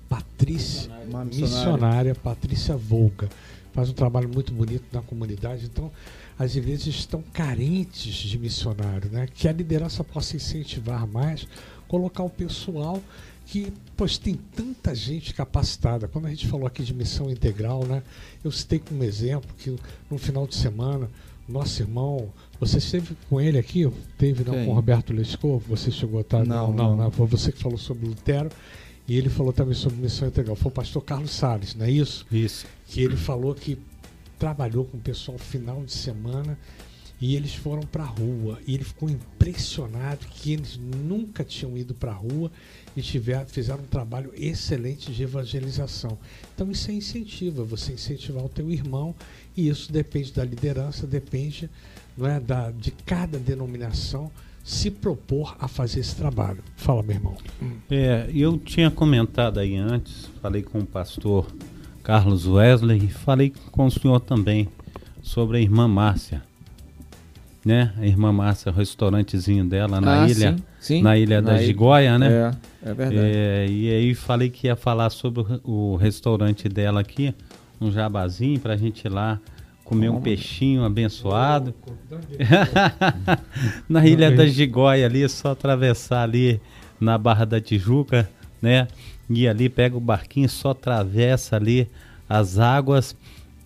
[0.07, 0.91] Patrícia.
[1.09, 3.27] Uma missionária Patrícia Volga.
[3.73, 5.65] Faz um trabalho muito bonito na comunidade.
[5.65, 5.91] Então,
[6.37, 9.27] as igrejas estão carentes de missionário, né?
[9.33, 11.47] Que a liderança possa incentivar mais,
[11.87, 13.01] colocar o pessoal
[13.45, 16.07] que, pois, tem tanta gente capacitada.
[16.07, 18.01] Quando a gente falou aqui de missão integral, né?
[18.43, 19.75] Eu citei como exemplo que
[20.09, 21.09] no final de semana,
[21.47, 22.29] nosso irmão,
[22.59, 23.89] você esteve com ele aqui?
[24.17, 24.65] Teve não, Quem?
[24.65, 25.63] com o Roberto Lescov?
[25.67, 26.45] Você chegou a estar?
[26.45, 26.97] Não, não, não.
[26.97, 27.11] não.
[27.11, 28.49] Foi você que falou sobre Lutero.
[29.07, 30.55] E ele falou também sobre missão integral.
[30.55, 32.25] Foi o pastor Carlos Salles, não é isso?
[32.31, 32.65] Isso.
[32.87, 33.77] Que ele falou que
[34.37, 36.57] trabalhou com o pessoal final de semana
[37.19, 38.59] e eles foram para a rua.
[38.67, 42.51] E ele ficou impressionado que eles nunca tinham ido para a rua
[42.97, 46.17] e tiver, fizeram um trabalho excelente de evangelização.
[46.53, 49.15] Então isso é incentivo, é você incentivar o teu irmão
[49.55, 51.69] e isso depende da liderança, depende
[52.17, 54.29] não é, da, de cada denominação
[54.63, 56.63] se propor a fazer esse trabalho.
[56.75, 57.37] Fala, meu irmão.
[57.89, 61.47] É, eu tinha comentado aí antes, falei com o pastor
[62.03, 64.67] Carlos Wesley e falei com o senhor também
[65.21, 66.41] sobre a irmã Márcia.
[67.65, 67.93] Né?
[67.97, 70.63] A irmã Márcia, o restaurantezinho dela na Ah, ilha, sim,
[70.97, 71.01] sim.
[71.01, 72.27] na ilha da ilha- Gigóia, né?
[72.85, 73.21] É, é verdade.
[73.21, 77.33] É, e aí falei que ia falar sobre o, re- o restaurante dela aqui,
[77.79, 79.39] um jabazinho pra gente ir lá
[79.85, 81.73] comer um peixinho abençoado.
[83.87, 86.59] na Ilha da Gigóia ali, é só atravessar ali
[86.99, 88.29] na Barra da Tijuca,
[88.61, 88.87] né?
[89.35, 91.87] E ali pega o barquinho, só atravessa ali
[92.29, 93.15] as águas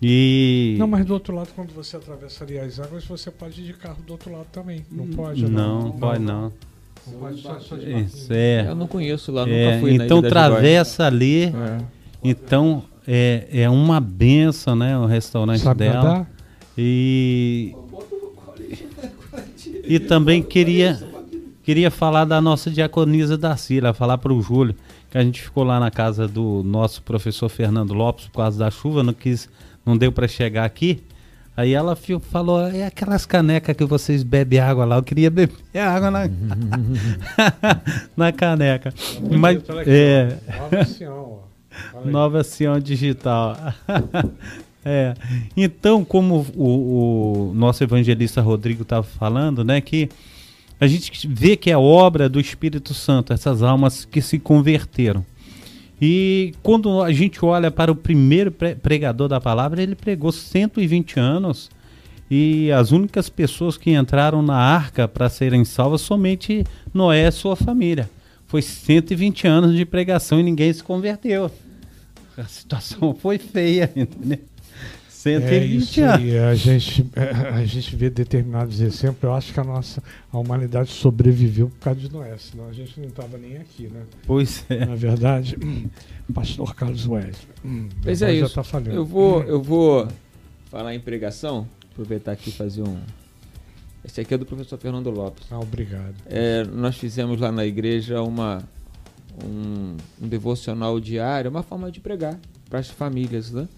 [0.00, 0.76] e...
[0.78, 3.98] Não, mas do outro lado, quando você atravessaria as águas, você pode ir de carro
[4.06, 4.84] do outro lado também.
[4.90, 5.42] Não pode?
[5.48, 6.52] Não, não pode não.
[7.06, 8.68] Não pode só, só Isso, é.
[8.68, 11.78] Eu não conheço lá, É, nunca fui então atravessa ali, É.
[12.22, 14.96] então é, é uma benção, né?
[14.96, 16.02] O restaurante Sabe dela.
[16.02, 16.30] nadar?
[16.76, 17.74] E
[19.84, 21.00] e também queria
[21.64, 24.76] queria falar da nossa diaconisa da Cira, falar para o Júlio
[25.10, 28.70] que a gente ficou lá na casa do nosso professor Fernando Lopes por causa da
[28.70, 29.48] chuva, não quis,
[29.84, 31.02] não deu para chegar aqui.
[31.56, 31.96] Aí ela
[32.30, 36.30] falou, é aquelas canecas que vocês bebem água lá, eu queria beber água na,
[38.16, 38.94] na caneca.
[39.36, 40.38] Mas é.
[40.56, 41.38] Nova Sião.
[42.04, 43.56] Nova Sião Digital.
[44.84, 45.14] é.
[45.56, 50.08] Então, como o, o nosso evangelista Rodrigo estava falando, né, que
[50.80, 55.24] a gente vê que é obra do Espírito Santo, essas almas que se converteram.
[56.00, 61.18] E quando a gente olha para o primeiro pre- pregador da palavra, ele pregou 120
[61.18, 61.70] anos.
[62.30, 66.62] E as únicas pessoas que entraram na arca para serem salvas somente
[66.92, 68.08] Noé e sua família.
[68.46, 71.50] Foi 120 anos de pregação e ninguém se converteu.
[72.36, 74.38] A situação foi feia, entendeu?
[75.26, 76.14] É 120 isso anos.
[76.16, 77.22] aí, a gente, é,
[77.58, 79.22] a gente vê determinados exemplos.
[79.24, 80.02] Eu acho que a nossa
[80.32, 84.02] a humanidade sobreviveu por causa de Noé, senão a gente não estava nem aqui, né?
[84.26, 84.86] Pois é.
[84.86, 85.56] Na verdade,
[86.32, 87.34] pastor Carlos Wesley.
[87.64, 88.54] hum, Mas minha é isso.
[88.54, 88.80] tá.
[88.86, 90.06] Eu vou, eu vou
[90.70, 92.98] falar em pregação, aproveitar aqui e fazer um.
[94.04, 95.46] Esse aqui é do professor Fernando Lopes.
[95.50, 96.14] Ah, obrigado.
[96.26, 98.62] É, nós fizemos lá na igreja uma,
[99.44, 102.38] um, um devocional diário, uma forma de pregar
[102.70, 103.68] para as famílias, né?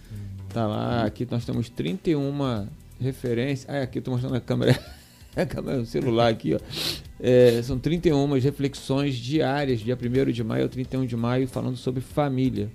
[0.53, 2.67] Tá lá, aqui nós temos 31
[3.01, 3.73] referências.
[3.73, 4.79] Ah, aqui estou mostrando a câmera,
[5.37, 6.59] a câmera do celular aqui, ó.
[7.21, 12.01] É, são 31 reflexões diárias, dia 1 de maio ao 31 de maio, falando sobre
[12.01, 12.69] família.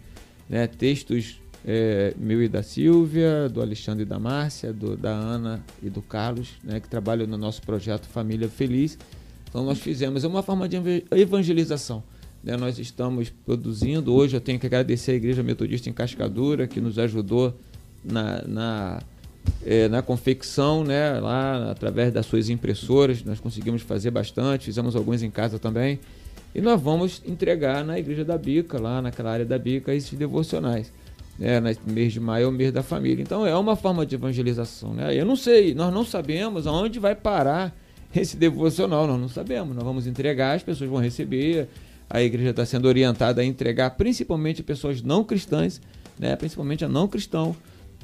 [0.50, 0.68] Né?
[0.68, 5.90] Textos é, meu e da Silvia, do Alexandre e da Márcia, do, da Ana e
[5.90, 8.98] do Carlos, né, que trabalham no nosso projeto Família Feliz.
[9.50, 10.78] Então nós fizemos é uma forma de
[11.12, 12.04] evangelização.
[12.44, 12.56] Né?
[12.56, 14.14] Nós estamos produzindo.
[14.14, 17.58] Hoje eu tenho que agradecer a Igreja Metodista em Cascadura, que nos ajudou
[18.06, 19.02] na, na,
[19.66, 21.20] é, na confecção, né?
[21.20, 23.24] lá através das suas impressoras.
[23.24, 26.00] Nós conseguimos fazer bastante, fizemos alguns em casa também.
[26.54, 30.92] E nós vamos entregar na Igreja da Bica, lá naquela área da Bica, esses devocionais
[31.38, 33.22] né, no mês de maio é o mês da família.
[33.22, 34.94] Então é uma forma de evangelização.
[34.94, 35.16] Né?
[35.16, 37.76] Eu não sei, nós não sabemos aonde vai parar
[38.16, 39.76] esse devocional, nós não sabemos.
[39.76, 41.68] Nós vamos entregar, as pessoas vão receber,
[42.10, 45.82] a igreja está sendo orientada a entregar principalmente pessoas não cristãs,
[46.18, 47.56] né, principalmente a não cristão,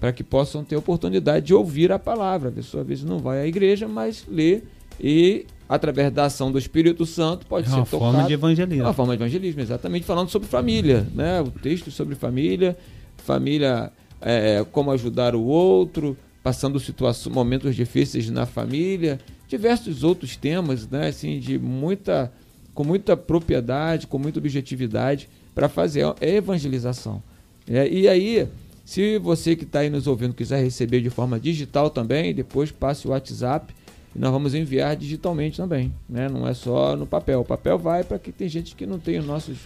[0.01, 2.49] para que possam ter oportunidade de ouvir a palavra.
[2.49, 4.63] A pessoa às vezes não vai à igreja, mas lê
[4.99, 8.11] e através da ação do Espírito Santo pode é ser uma tocado.
[8.11, 8.81] forma de evangelismo.
[8.81, 11.39] É uma forma de evangelismo, exatamente, falando sobre família, né?
[11.39, 12.75] O texto sobre família,
[13.17, 20.89] família, é, como ajudar o outro, passando situações, momentos difíceis na família, diversos outros temas,
[20.89, 22.33] né, assim, de muita,
[22.73, 27.21] com muita propriedade, com muita objetividade para fazer a evangelização.
[27.69, 28.47] É, e aí,
[28.83, 33.07] se você que está aí nos ouvindo quiser receber de forma digital também, depois passe
[33.07, 33.73] o WhatsApp
[34.15, 36.27] e nós vamos enviar digitalmente também, né?
[36.27, 37.41] Não é só no papel.
[37.41, 39.57] O papel vai para que tem gente que não tem os nossos,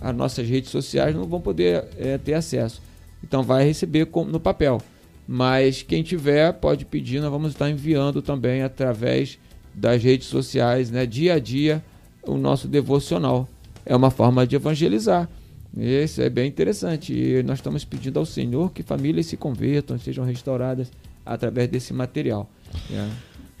[0.00, 2.80] as nossas redes sociais, não vão poder é, ter acesso.
[3.22, 4.80] Então vai receber no papel.
[5.28, 9.38] Mas quem tiver pode pedir, nós vamos estar enviando também através
[9.74, 11.84] das redes sociais, né, dia a dia,
[12.26, 13.48] o nosso devocional.
[13.84, 15.28] É uma forma de evangelizar.
[15.76, 17.12] Isso é bem interessante.
[17.12, 20.90] E nós estamos pedindo ao Senhor que famílias se convertam, sejam restauradas
[21.24, 22.50] através desse material.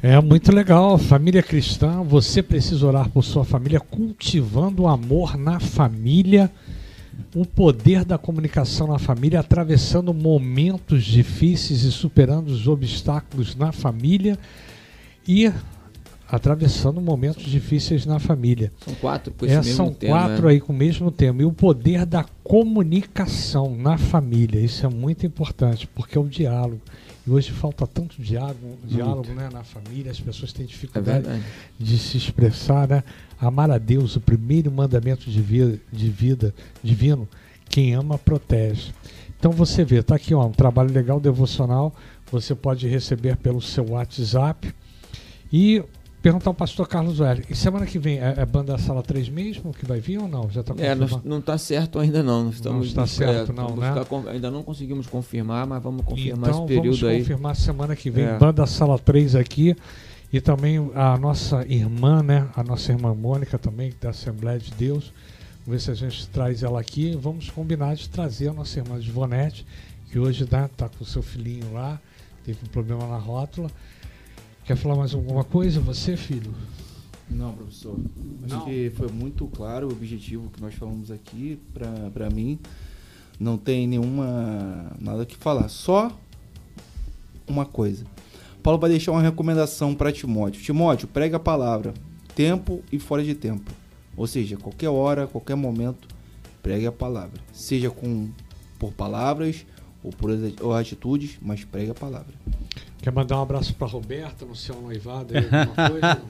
[0.02, 0.14] É.
[0.14, 2.02] é muito legal, família cristã.
[2.02, 6.50] Você precisa orar por sua família, cultivando o amor na família
[7.34, 14.38] o poder da comunicação na família, atravessando momentos difíceis e superando os obstáculos na família
[15.26, 15.52] e
[16.30, 18.72] atravessando momentos difíceis na família.
[18.84, 20.52] São quatro com esse é, São tema, quatro né?
[20.52, 21.42] aí com o mesmo tema.
[21.42, 24.60] E o poder da comunicação na família.
[24.60, 26.80] Isso é muito importante, porque é o diálogo.
[27.26, 31.40] E hoje falta tanto diálogo, diálogo né, na família, as pessoas têm dificuldade é
[31.78, 33.04] de se expressar, né?
[33.38, 37.28] Amar a Deus, o primeiro mandamento de vida, de vida divino,
[37.68, 38.92] quem ama protege.
[39.38, 41.94] Então você vê, tá aqui ó, um trabalho legal devocional,
[42.30, 44.72] você pode receber pelo seu WhatsApp
[45.52, 45.82] e
[46.22, 47.44] perguntar ao pastor Carlos Velho.
[47.48, 50.50] E semana que vem é, é banda Sala 3 mesmo que vai vir ou não?
[50.50, 52.44] Já tá é, não está certo ainda não.
[52.44, 53.92] Nós estamos, não está certo é, não, né?
[54.32, 57.10] ainda não conseguimos confirmar, mas vamos confirmar então, esse período vamos aí.
[57.12, 58.38] vamos confirmar semana que vem, é.
[58.38, 59.76] banda Sala 3 aqui.
[60.32, 62.48] E também a nossa irmã, né?
[62.54, 65.12] A nossa irmã Mônica também, da Assembleia de Deus.
[65.66, 67.16] Vamos ver se a gente traz ela aqui.
[67.20, 69.66] Vamos combinar de trazer a nossa irmã de Vonete,
[70.10, 72.00] que hoje está né, com o seu filhinho lá,
[72.44, 73.68] teve um problema na rótula.
[74.70, 76.54] Quer falar mais alguma coisa, você, filho?
[77.28, 77.98] Não, professor.
[78.44, 78.64] Acho Não.
[78.64, 81.58] que foi muito claro o objetivo que nós falamos aqui
[82.14, 82.56] para mim.
[83.40, 85.68] Não tem nenhuma nada que falar.
[85.68, 86.16] Só
[87.48, 88.04] uma coisa.
[88.62, 90.62] Paulo vai deixar uma recomendação para Timóteo.
[90.62, 91.92] Timóteo, prega a palavra,
[92.36, 93.72] tempo e fora de tempo.
[94.16, 96.06] Ou seja, qualquer hora, qualquer momento,
[96.62, 97.42] pregue a palavra.
[97.52, 98.28] Seja com
[98.78, 99.66] por palavras
[100.00, 102.34] ou por ou atitudes, mas pregue a palavra.
[103.02, 105.32] Quer mandar um abraço para Roberta no seu noivado?
[105.34, 105.42] Aí,
[105.90, 106.20] coisa?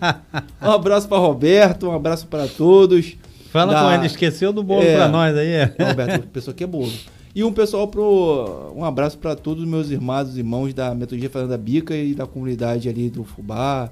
[0.62, 3.16] um abraço para Roberto, um abraço para todos.
[3.50, 3.82] Fala da...
[3.82, 5.64] com ele, esqueceu do bolo é, para nós aí.
[5.84, 6.92] Roberto, pessoa que é bolo.
[7.34, 11.30] E um pessoal pro um abraço para todos os meus irmãos e irmãos da Metodologia
[11.30, 13.90] Fazenda Bica e da comunidade ali do Fubá,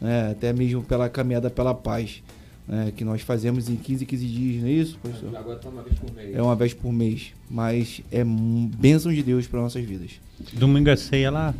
[0.00, 2.22] né, até mesmo pela caminhada pela paz,
[2.66, 5.36] né, que nós fazemos em 15 15 dias, não é isso, professor?
[5.36, 6.36] Agora tá uma vez por mês.
[6.36, 10.12] É uma vez por mês, mas é bênção de Deus para nossas vidas.
[10.52, 11.54] Domingo é ceia lá?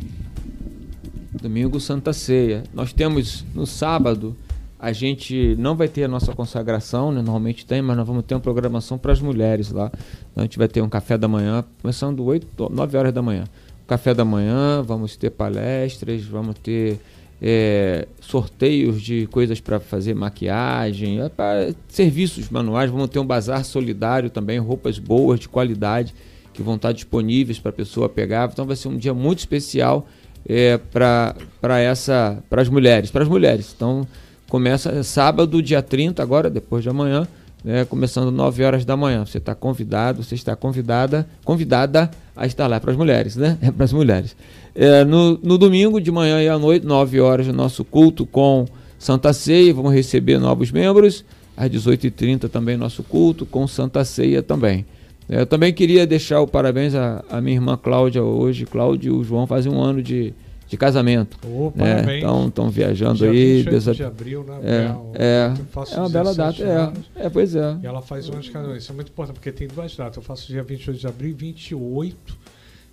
[1.37, 2.63] Domingo Santa Ceia.
[2.73, 4.35] Nós temos no sábado
[4.79, 7.17] a gente não vai ter a nossa consagração, né?
[7.17, 9.91] normalmente tem, mas nós vamos ter uma programação para as mulheres lá.
[10.35, 13.45] A gente vai ter um café da manhã, começando 8, 9 horas da manhã.
[13.87, 16.99] Café da manhã, vamos ter palestras, vamos ter
[17.41, 24.29] é, sorteios de coisas para fazer maquiagem, é serviços manuais, vamos ter um bazar solidário
[24.29, 26.13] também, roupas boas, de qualidade,
[26.53, 28.49] que vão estar disponíveis para a pessoa pegar.
[28.51, 30.07] Então vai ser um dia muito especial
[30.47, 31.35] é, para
[31.79, 33.73] essa para as mulheres, para as mulheres.
[33.75, 34.07] Então
[34.49, 37.27] começa sábado, dia 30, agora, depois de amanhã,
[37.63, 39.25] né, começando 9 horas da manhã.
[39.25, 43.57] Você está convidado, você está convidada, convidada a estar lá para as mulheres, né?
[43.61, 44.35] É para as mulheres.
[44.73, 48.65] É, no, no domingo de manhã e à noite, 9 horas, nosso culto com
[48.97, 51.25] Santa Ceia, vamos receber novos membros.
[51.57, 54.85] Às 18h30 também nosso culto com Santa Ceia também.
[55.29, 58.65] Eu também queria deixar o parabéns à, minha irmã Cláudia hoje.
[58.65, 60.33] Cláudio e o João fazem um ano de,
[60.67, 61.37] de casamento.
[61.45, 62.17] Oh, né?
[62.17, 63.57] Então estão viajando Dia aí.
[63.57, 63.93] 28 Dessa...
[63.93, 64.59] de abril, né?
[64.63, 65.53] É, é,
[65.95, 66.63] é uma bela data.
[66.63, 67.77] Anos, é, é, pois é.
[67.83, 68.77] E ela faz um ano de casamento.
[68.77, 70.15] Isso é muito importante, porque tem duas datas.
[70.15, 72.37] Eu faço dia 28 de abril e 28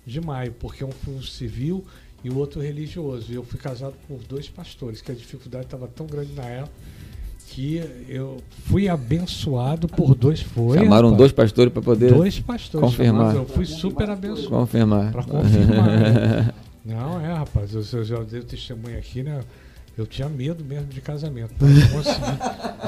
[0.05, 1.85] de maio, porque um foi um civil
[2.21, 3.31] e o outro religioso.
[3.31, 6.94] E eu fui casado por dois pastores, que a dificuldade estava tão grande na época
[7.47, 12.89] que eu fui abençoado por dois foi chamaram rapaz, dois pastores para poder dois pastores
[12.89, 18.23] confirmar chamados, eu fui super abençoado confirmar para confirmar não é rapaz eu, eu já
[18.23, 19.41] dei testemunho aqui né
[19.97, 21.53] eu tinha medo mesmo de casamento.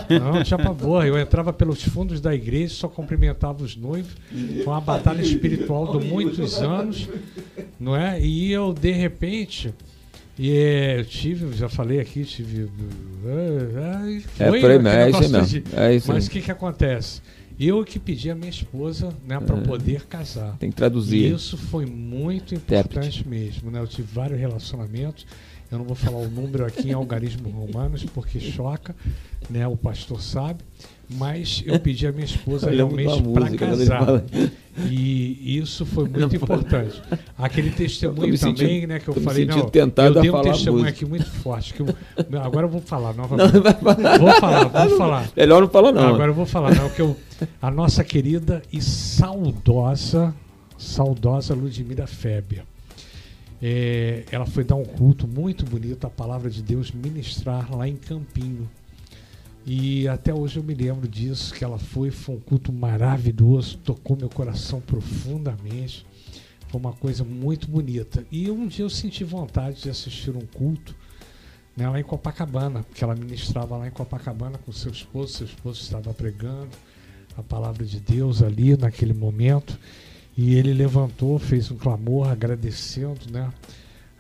[0.10, 1.06] Não, não tinha pavor.
[1.06, 4.12] Eu entrava pelos fundos da igreja, só cumprimentava os noivos.
[4.30, 7.08] Foi uma batalha espiritual de muitos anos,
[7.80, 8.20] não é?
[8.20, 9.74] E eu, de repente,
[10.38, 10.50] e
[10.98, 12.64] eu tive, já falei aqui, tive.
[12.64, 15.46] Uh, foi, é, aí, é isso mesmo.
[15.46, 17.22] De, é isso mas o que, que acontece?
[17.60, 20.56] Eu que pedi a minha esposa né, para poder casar.
[20.60, 21.32] Tem que traduzir.
[21.32, 23.72] E isso foi muito importante mesmo.
[23.72, 23.80] Né?
[23.80, 25.26] Eu tive vários relacionamentos.
[25.72, 28.96] Eu não vou falar o número aqui em algarismos romanos, porque choca,
[29.50, 29.68] né?
[29.68, 30.64] O pastor sabe.
[31.10, 34.24] Mas eu pedi a minha esposa realmente para casar.
[34.90, 37.02] E isso foi muito importante.
[37.38, 41.26] Aquele testemunho também, sentindo, né, que eu falei, não, eu dei um testemunho aqui muito
[41.26, 41.74] forte.
[41.74, 41.88] Que eu,
[42.42, 43.54] agora eu vou falar novamente.
[43.54, 44.18] Não, falar.
[44.18, 45.32] Vou falar, vou falar.
[45.36, 46.08] Melhor não falar, não.
[46.10, 47.16] Agora eu vou falar, não, que eu,
[47.62, 50.36] a nossa querida e saudosa,
[50.78, 52.66] saudosa Ludmila Fébia.
[53.62, 57.96] É, ela foi dar um culto muito bonito, a palavra de Deus ministrar lá em
[57.96, 58.70] Campinho.
[59.70, 64.16] E até hoje eu me lembro disso, que ela foi, foi um culto maravilhoso, tocou
[64.16, 66.06] meu coração profundamente.
[66.70, 68.26] Foi uma coisa muito bonita.
[68.32, 70.96] E um dia eu senti vontade de assistir um culto
[71.76, 75.82] né, lá em Copacabana, porque ela ministrava lá em Copacabana com seu esposo, seu esposo
[75.82, 76.70] estava pregando
[77.36, 79.78] a palavra de Deus ali naquele momento.
[80.38, 83.52] E ele levantou, fez um clamor agradecendo, né?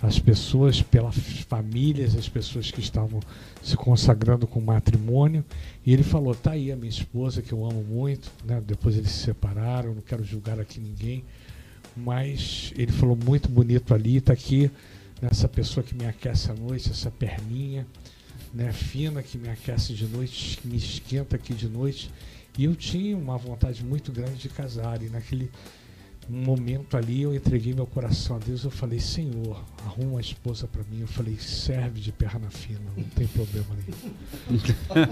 [0.02, 1.16] as pessoas, pelas
[1.48, 3.20] famílias, as pessoas que estavam
[3.68, 5.44] se consagrando com matrimônio.
[5.86, 8.32] E ele falou: tá aí a minha esposa, que eu amo muito.
[8.46, 8.62] Né?
[8.66, 11.24] Depois eles se separaram, não quero julgar aqui ninguém.
[11.96, 14.72] Mas ele falou muito bonito ali, está aqui
[15.22, 17.88] nessa pessoa que me aquece à noite, essa perninha
[18.54, 22.12] né, fina que me aquece de noite, que me esquenta aqui de noite.
[22.58, 25.02] E eu tinha uma vontade muito grande de casar.
[25.02, 25.50] E naquele
[26.30, 28.64] um momento ali eu entreguei meu coração a Deus.
[28.64, 31.02] Eu falei, Senhor, arruma uma esposa para mim.
[31.02, 34.62] Eu falei, serve de perna fina, não tem problema nenhum.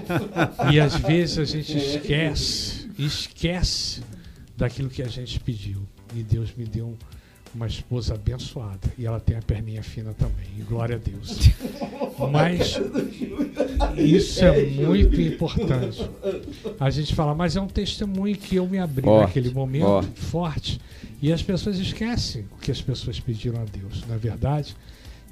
[0.72, 4.02] e às vezes a gente esquece, esquece
[4.58, 5.82] daquilo que a gente pediu.
[6.14, 6.98] E Deus me deu um,
[7.56, 8.94] uma esposa abençoada.
[8.98, 10.48] E ela tem a perninha fina também.
[10.58, 11.50] E glória a Deus.
[12.32, 12.78] Mas
[13.98, 16.10] isso é muito importante.
[16.80, 20.20] A gente fala, mas é um testemunho que eu me abri forte, naquele momento forte.
[20.20, 20.82] forte.
[21.22, 24.76] E as pessoas esquecem o que as pessoas pediram a Deus, não é verdade?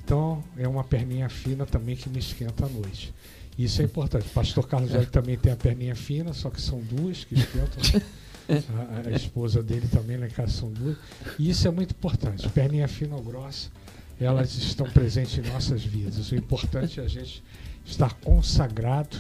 [0.04, 3.14] Então é uma perninha fina também que me esquenta à noite.
[3.58, 4.26] Isso é importante.
[4.28, 8.02] O pastor Carlos Velho também tem a perninha fina, só que são duas que esquentam.
[8.50, 10.18] A, a, esposa dele também
[10.48, 10.98] são duas.
[11.40, 12.48] E isso é muito importante.
[12.50, 13.70] Perninha fina ou grossa,
[14.20, 16.32] elas estão presentes em nossas vidas.
[16.32, 17.44] O importante é a gente
[17.86, 19.18] estar consagrado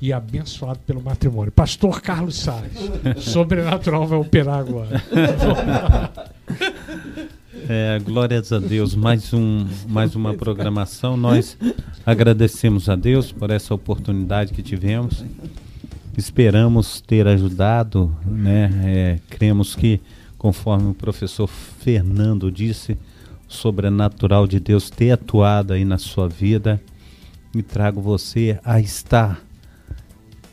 [0.00, 1.50] e abençoado pelo matrimônio.
[1.52, 2.72] Pastor Carlos Salles,
[3.18, 5.02] sobrenatural vai operar agora.
[7.68, 11.16] É, glórias a Deus, mais, um, mais uma programação.
[11.16, 11.58] Nós
[12.04, 15.24] agradecemos a Deus por essa oportunidade que tivemos.
[16.16, 18.70] Esperamos ter ajudado, né?
[18.84, 20.00] É, cremos que,
[20.38, 22.92] conforme o professor Fernando disse,
[23.48, 26.80] o sobrenatural de Deus ter atuado aí na sua vida.
[27.54, 29.42] E trago você a estar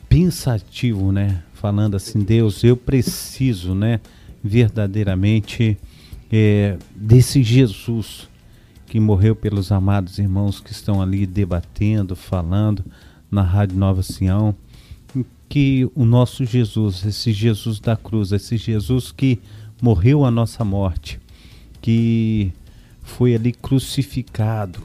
[0.10, 1.42] pensativo, né?
[1.54, 4.02] Falando assim, Deus, eu preciso, né?
[4.44, 5.78] Verdadeiramente
[6.30, 8.28] é, desse Jesus
[8.86, 12.84] que morreu pelos amados irmãos que estão ali debatendo, falando
[13.32, 14.54] na Rádio Nova Sião,
[15.54, 19.40] que o nosso Jesus, esse Jesus da cruz, esse Jesus que
[19.80, 21.20] morreu a nossa morte,
[21.80, 22.52] que
[23.04, 24.82] foi ali crucificado,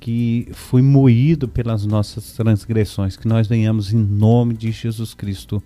[0.00, 5.62] que foi moído pelas nossas transgressões, que nós venhamos em nome de Jesus Cristo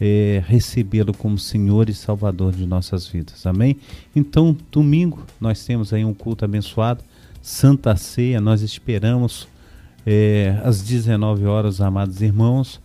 [0.00, 3.44] é, recebê-lo como Senhor e Salvador de nossas vidas.
[3.46, 3.78] Amém?
[4.14, 7.02] Então, domingo nós temos aí um culto abençoado,
[7.42, 8.40] Santa Ceia.
[8.40, 9.48] Nós esperamos
[10.06, 12.80] é, às 19 horas, amados irmãos,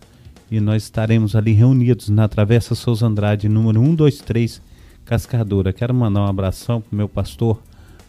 [0.52, 4.60] e nós estaremos ali reunidos na Travessa Souza Andrade, número 123,
[5.02, 5.72] Cascadura.
[5.72, 7.62] Quero mandar um abração para o meu pastor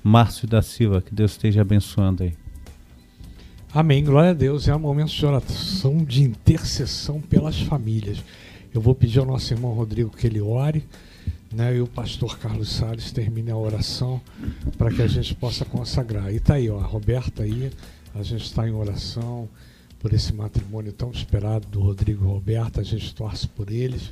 [0.04, 2.34] Márcio da Silva, que Deus esteja abençoando aí.
[3.74, 4.68] Amém, glória a Deus.
[4.68, 8.22] É um momento de oração, de intercessão pelas famílias.
[8.74, 10.84] Eu vou pedir ao nosso irmão Rodrigo que ele ore,
[11.50, 14.20] né, e o pastor Carlos Salles termine a oração
[14.78, 16.30] para que a gente possa consagrar.
[16.34, 17.72] E tá aí, ó, a Roberta aí,
[18.14, 19.48] a gente está em oração
[20.04, 24.12] por esse matrimônio tão esperado do Rodrigo e Roberta, a gente torce por eles,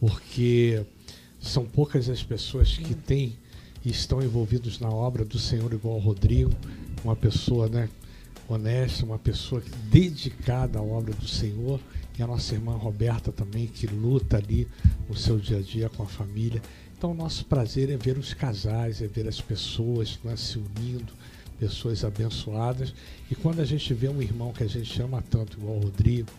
[0.00, 0.84] porque
[1.40, 3.36] são poucas as pessoas que têm
[3.84, 6.50] e estão envolvidos na obra do Senhor igual o Rodrigo,
[7.04, 7.88] uma pessoa, né,
[8.48, 11.78] honesta, uma pessoa dedicada à obra do Senhor,
[12.18, 14.66] e a nossa irmã Roberta também, que luta ali
[15.08, 16.60] no seu dia a dia com a família.
[16.96, 21.12] Então, nosso prazer é ver os casais, é ver as pessoas né, se unindo,
[21.58, 22.94] pessoas abençoadas.
[23.30, 26.30] E quando a gente vê um irmão que a gente ama tanto, igual o Rodrigo,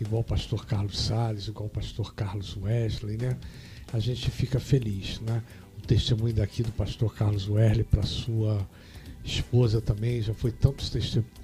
[0.00, 3.36] igual o pastor Carlos Salles, igual o pastor Carlos Wesley, né?
[3.92, 5.42] A gente fica feliz, né?
[5.78, 8.66] O testemunho daqui do pastor Carlos Wesley para sua
[9.24, 10.90] esposa também, já foi tantos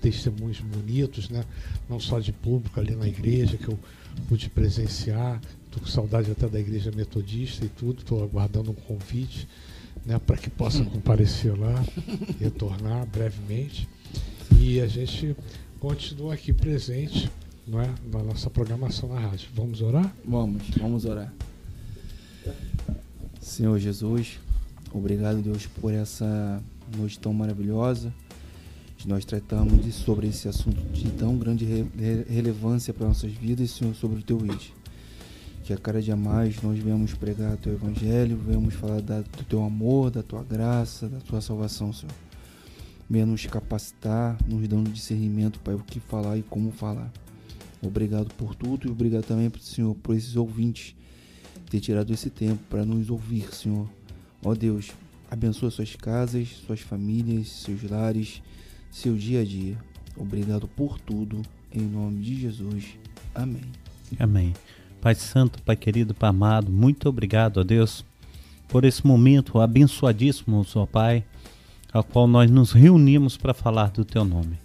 [0.01, 1.45] testemunhos bonitos, né?
[1.89, 3.79] Não só de público ali na igreja que eu
[4.29, 5.41] pude presenciar.
[5.67, 9.49] Estou com saudade até da igreja metodista e tudo, estou aguardando um convite
[10.05, 11.75] né, para que possa comparecer lá,
[12.41, 13.89] retornar brevemente.
[14.59, 15.37] E a gente
[15.81, 17.31] continua aqui presente
[17.67, 19.49] não é, na nossa programação na rádio.
[19.55, 20.15] Vamos orar?
[20.25, 21.33] Vamos, vamos orar.
[23.41, 24.39] Senhor Jesus,
[24.93, 26.63] obrigado, Deus, por essa
[26.97, 28.13] noite tão maravilhosa.
[29.05, 31.87] Nós tratamos sobre esse assunto de tão grande re
[32.29, 34.73] relevância para nossas vidas, Senhor, sobre o teu vídeo.
[35.63, 39.63] Que a cada dia mais nós venhamos pregar teu evangelho, venhamos falar da, do teu
[39.63, 42.13] amor, da tua graça, da tua salvação, Senhor.
[43.09, 47.13] Venha nos capacitar, nos dando discernimento para o que falar e como falar.
[47.81, 50.95] Obrigado por tudo e obrigado também, Senhor, por esses ouvintes
[51.71, 53.89] ter tirado esse tempo para nos ouvir, Senhor.
[54.45, 54.93] Ó Deus,
[55.33, 58.43] Abençoa suas casas, suas famílias, seus lares,
[58.91, 59.79] seu dia a dia.
[60.15, 61.41] Obrigado por tudo,
[61.73, 62.99] em nome de Jesus.
[63.35, 63.65] Amém.
[64.19, 64.53] Amém.
[65.03, 68.05] Pai Santo, Pai querido, Pai amado, muito obrigado a Deus
[68.69, 71.25] por esse momento abençoadíssimo, ó Pai,
[71.93, 74.61] ao qual nós nos reunimos para falar do Teu nome.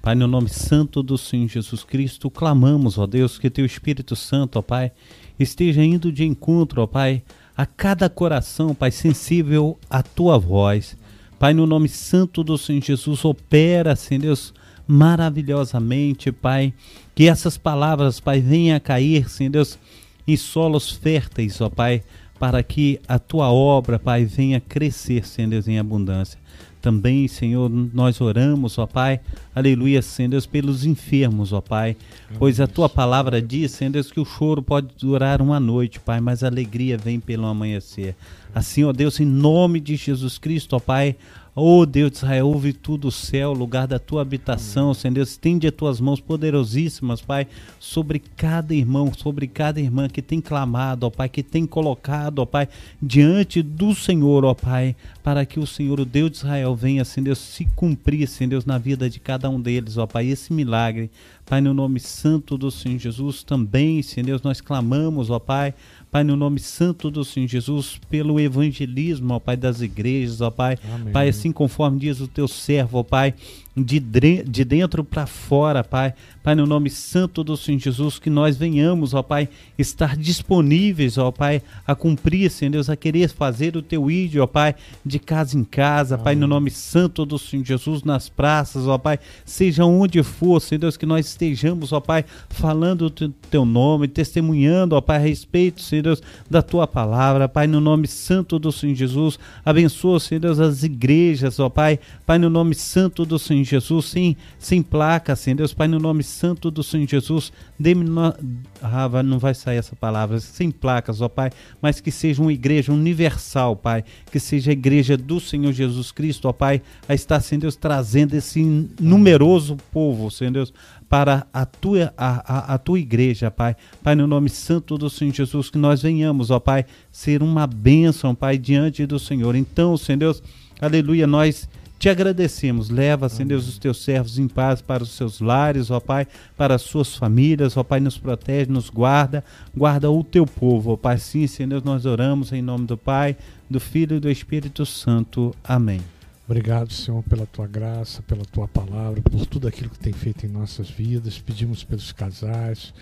[0.00, 4.58] Pai, no nome santo do Senhor Jesus Cristo, clamamos, ó Deus, que Teu Espírito Santo,
[4.58, 4.90] ó Pai,
[5.38, 7.22] esteja indo de encontro, ó Pai,
[7.54, 10.96] a cada coração, Pai, sensível à tua voz.
[11.38, 14.54] Pai, no nome santo do Senhor Jesus, opera, Senhor Deus,
[14.86, 16.72] maravilhosamente, Pai.
[17.14, 19.78] Que essas palavras, Pai, venham a cair, Senhor Deus,
[20.26, 22.02] em solos férteis, ó Pai,
[22.38, 26.38] para que a tua obra, Pai, venha crescer, Senhor Deus, em abundância.
[26.80, 29.18] Também, Senhor, nós oramos, ó Pai,
[29.54, 31.96] aleluia, Senhor Deus, pelos enfermos, ó Pai,
[32.38, 36.20] pois a tua palavra diz, Senhor Deus, que o choro pode durar uma noite, Pai,
[36.20, 38.14] mas a alegria vem pelo amanhecer.
[38.54, 41.16] Assim, ó Deus, em nome de Jesus Cristo, ó Pai,
[41.56, 44.94] Oh Deus de Israel, ouve tudo o céu, lugar da tua habitação, Amém.
[44.94, 47.46] Senhor Deus, estende as tuas mãos poderosíssimas, Pai,
[47.78, 52.44] sobre cada irmão, sobre cada irmã que tem clamado, ó Pai, que tem colocado, ó
[52.44, 52.68] Pai,
[53.00, 57.26] diante do Senhor, ó Pai, para que o Senhor, o Deus de Israel, venha, Senhor
[57.26, 61.08] Deus, se cumprir, Senhor Deus, na vida de cada um deles, ó Pai, esse milagre,
[61.46, 65.72] Pai, no nome santo do Senhor Jesus, também, Senhor Deus, nós clamamos, ó Pai,
[66.14, 70.78] Pai, no nome santo do Senhor Jesus, pelo evangelismo, ó Pai, das igrejas, ó Pai.
[70.94, 71.12] Amém.
[71.12, 73.34] Pai, assim conforme diz o teu servo, ó Pai,
[73.76, 76.14] de, de dentro para fora, Pai.
[76.44, 81.32] Pai, no nome santo do Senhor Jesus, que nós venhamos, ó Pai, estar disponíveis, ó
[81.32, 85.56] Pai, a cumprir, Senhor Deus, a querer fazer o teu ídolo, ó Pai, de casa
[85.56, 86.24] em casa, Amém.
[86.24, 90.80] Pai, no nome santo do Senhor Jesus, nas praças, ó Pai, seja onde for, Senhor
[90.80, 95.80] Deus, que nós estejamos, ó Pai, falando o teu nome, testemunhando, ó Pai, a respeito,
[95.80, 100.60] Senhor Deus, da tua palavra, Pai, no nome santo do Senhor Jesus, abençoa, Senhor Deus,
[100.60, 105.56] as igrejas, ó Pai, Pai, no nome santo do Senhor Jesus, sem, sem placa, Senhor
[105.56, 106.33] Deus, Pai, no nome santo
[106.70, 108.34] do Senhor Jesus, dê-me, no...
[108.82, 112.92] ah, não vai sair essa palavra, sem placas, ó Pai, mas que seja uma igreja
[112.92, 117.62] universal, Pai, que seja a igreja do Senhor Jesus Cristo, ó Pai, a estar, Senhor
[117.62, 118.62] Deus, trazendo esse
[119.00, 120.72] numeroso povo, Senhor Deus,
[121.08, 123.76] para a tua, a, a, a, tua igreja, Pai.
[124.02, 128.34] Pai, no nome santo do Senhor Jesus, que nós venhamos, ó Pai, ser uma bênção,
[128.34, 129.54] Pai, diante do Senhor.
[129.54, 130.42] Então, Senhor Deus,
[130.80, 131.68] aleluia, nós
[132.04, 132.90] te agradecemos.
[132.90, 136.74] Leva, Senhor Deus, os teus servos em paz para os seus lares, ó Pai, para
[136.74, 139.42] as suas famílias, ó Pai, nos protege, nos guarda,
[139.74, 141.16] guarda o teu povo, ó Pai.
[141.16, 143.38] Sim, Senhor Deus, nós oramos em nome do Pai,
[143.70, 145.56] do Filho e do Espírito Santo.
[145.64, 146.02] Amém.
[146.46, 150.50] Obrigado, Senhor, pela tua graça, pela tua palavra, por tudo aquilo que tem feito em
[150.50, 151.38] nossas vidas.
[151.38, 152.92] Pedimos pelos casais,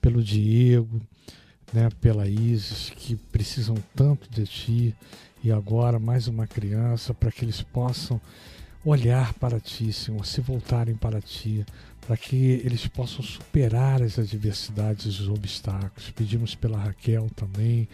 [0.00, 1.00] pelo Diego,
[1.72, 4.94] né, pela Isis, que precisam tanto de ti,
[5.42, 8.20] e agora mais uma criança, para que eles possam
[8.84, 11.64] olhar para ti, Senhor, se voltarem para ti,
[12.06, 16.10] para que eles possam superar as adversidades e os obstáculos.
[16.10, 17.88] Pedimos pela Raquel também,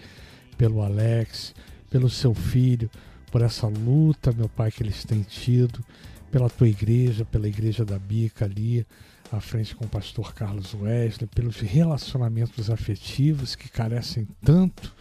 [0.56, 1.54] pelo Alex,
[1.90, 2.88] pelo seu filho
[3.34, 5.84] por essa luta, meu Pai, que eles têm tido,
[6.30, 8.86] pela tua igreja, pela igreja da Bica ali,
[9.32, 14.92] à frente com o pastor Carlos Wesley, pelos relacionamentos afetivos que carecem tanto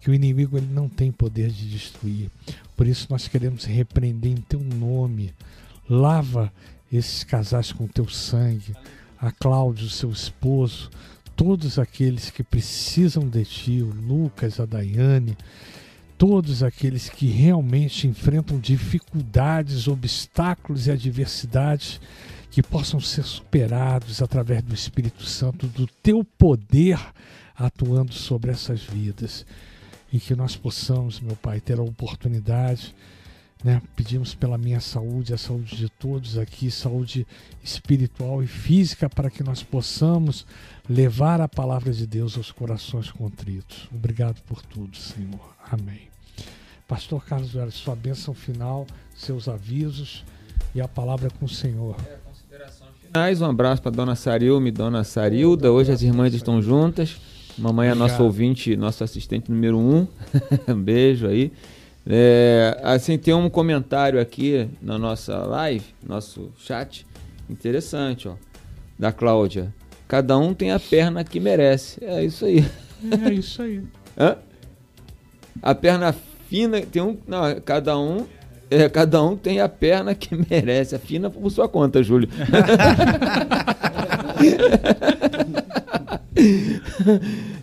[0.00, 2.30] que o inimigo ele não tem poder de destruir.
[2.76, 5.34] Por isso nós queremos repreender em teu nome.
[5.88, 6.52] Lava
[6.92, 8.74] esses casais com teu sangue.
[9.18, 10.90] A Cláudio, seu esposo,
[11.34, 15.36] todos aqueles que precisam de ti, o Lucas, a Daiane,
[16.16, 22.00] todos aqueles que realmente enfrentam dificuldades, obstáculos e adversidades
[22.56, 26.98] que possam ser superados através do Espírito Santo, do teu poder
[27.54, 29.44] atuando sobre essas vidas.
[30.10, 32.94] E que nós possamos, meu Pai, ter a oportunidade,
[33.62, 33.82] né?
[33.94, 37.26] pedimos pela minha saúde, a saúde de todos aqui, saúde
[37.62, 40.46] espiritual e física, para que nós possamos
[40.88, 43.86] levar a palavra de Deus aos corações contritos.
[43.92, 45.54] Obrigado por tudo, Senhor.
[45.70, 46.08] Amém.
[46.88, 50.24] Pastor Carlos Velho, sua bênção final, seus avisos
[50.74, 51.96] e a palavra com o Senhor.
[53.16, 55.72] Um abraço para dona Sarilme e dona Sarilda.
[55.72, 57.16] Hoje as irmãs estão juntas.
[57.56, 60.06] Mamãe é nosso ouvinte, nosso assistente número um.
[60.68, 61.50] um beijo aí.
[62.06, 67.06] É, assim, tem um comentário aqui na nossa live, nosso chat,
[67.48, 68.34] interessante, ó,
[68.98, 69.72] da Cláudia.
[70.06, 72.04] Cada um tem a perna que merece.
[72.04, 72.66] É isso aí.
[73.24, 73.82] É isso aí.
[74.18, 74.36] Hã?
[75.62, 76.14] A perna
[76.50, 77.16] fina, tem um.
[77.26, 78.26] Não, cada um.
[78.70, 80.94] É, cada um tem a perna que merece.
[80.94, 82.28] A fina por sua conta, Júlio.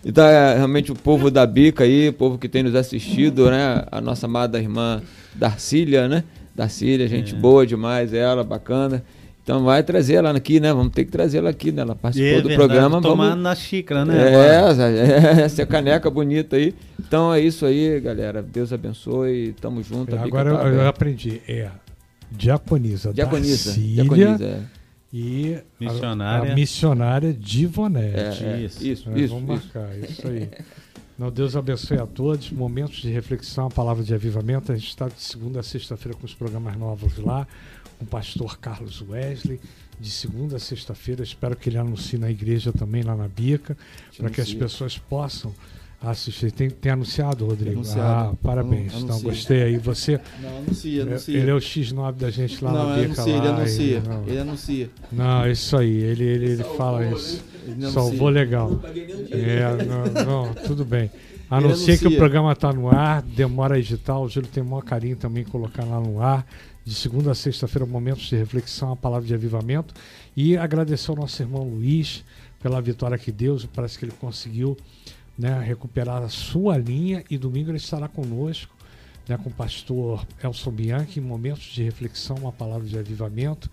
[0.04, 3.84] então, é, realmente, o povo da Bica aí, o povo que tem nos assistido, né?
[3.90, 5.02] A nossa amada irmã
[5.34, 6.24] Darcília, né?
[6.54, 7.38] Darcília, gente é.
[7.38, 9.02] boa demais, ela, bacana.
[9.44, 10.72] Então vai trazer ela aqui, né?
[10.72, 11.82] Vamos ter que trazer ela aqui, né?
[11.82, 13.02] Ela participou é, do verdade, programa.
[13.02, 13.42] Tomar vamos...
[13.44, 14.16] na xícara, né?
[14.32, 16.74] É, essa caneca bonita aí.
[16.98, 18.42] Então é isso aí, galera.
[18.42, 19.54] Deus abençoe.
[19.60, 20.16] Tamo junto.
[20.16, 21.42] É, agora eu, eu, aprendi.
[21.46, 21.68] É
[22.32, 23.12] diaconisa.
[23.12, 23.72] Diaconisa.
[23.78, 24.60] diaconisa é.
[25.12, 26.50] E missionária.
[26.50, 28.44] A, a missionária Divonete.
[28.44, 29.34] É, é, isso, isso, é, isso.
[29.34, 30.48] Vamos marcar, isso aí.
[31.18, 32.50] Não, Deus abençoe a todos.
[32.50, 34.72] Momentos de reflexão, palavra de avivamento.
[34.72, 37.46] A gente está de segunda a sexta-feira com os programas novos lá
[37.98, 39.60] com o pastor Carlos Wesley,
[39.98, 41.22] de segunda a sexta-feira.
[41.22, 43.76] Espero que ele anuncie na igreja também, lá na Bica,
[44.16, 45.54] para que as pessoas possam
[46.10, 46.52] assistir.
[46.52, 47.76] Tem, tem anunciado, Rodrigo?
[47.76, 48.30] Anunciado.
[48.32, 48.94] Ah, parabéns.
[48.94, 49.78] Então, gostei aí.
[49.78, 50.20] Você.
[50.40, 51.38] Não, anuncia, é, anuncia.
[51.38, 53.22] Ele é o X9 da gente lá não, na Bica.
[53.22, 53.84] Anuncia, lá, ele anuncia.
[53.84, 54.24] Ele, não.
[54.26, 54.90] ele anuncia.
[55.10, 55.96] Não, isso aí.
[55.96, 57.42] Ele, ele, ele fala isso.
[57.66, 58.80] Ele Salvou legal.
[59.30, 61.10] É, não, não, tudo bem.
[61.50, 64.62] A não ser que o programa está no ar, demora a editar, o Júlio tem
[64.62, 66.44] o maior carinho também em colocar lá no ar
[66.84, 69.94] de segunda a sexta-feira, momentos de reflexão, a palavra de avivamento.
[70.36, 72.24] E agradecer ao nosso irmão Luiz
[72.60, 74.76] pela vitória que Deus, parece que ele conseguiu
[75.38, 78.74] né, recuperar a sua linha e domingo ele estará conosco,
[79.28, 83.70] né, com o pastor Elson Bianchi, momentos de reflexão, uma palavra de avivamento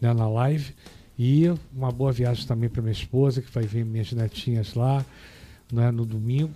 [0.00, 0.74] né, na live.
[1.18, 5.04] E uma boa viagem também para minha esposa, que vai ver minhas netinhas lá
[5.72, 6.54] né, no domingo.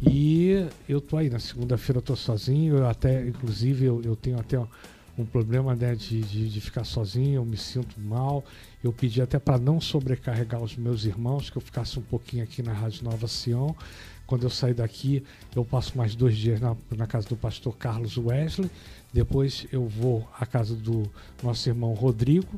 [0.00, 4.38] E eu tô aí, na segunda-feira eu tô sozinho, eu até, inclusive, eu, eu tenho
[4.38, 4.58] até
[5.16, 8.44] um problema né, de, de, de, ficar sozinho, eu me sinto mal.
[8.82, 12.62] Eu pedi até para não sobrecarregar os meus irmãos, que eu ficasse um pouquinho aqui
[12.62, 13.76] na Rádio Nova Sião.
[14.26, 15.22] Quando eu sair daqui,
[15.54, 18.70] eu passo mais dois dias na, na casa do pastor Carlos Wesley.
[19.12, 21.02] Depois eu vou à casa do
[21.42, 22.48] nosso irmão Rodrigo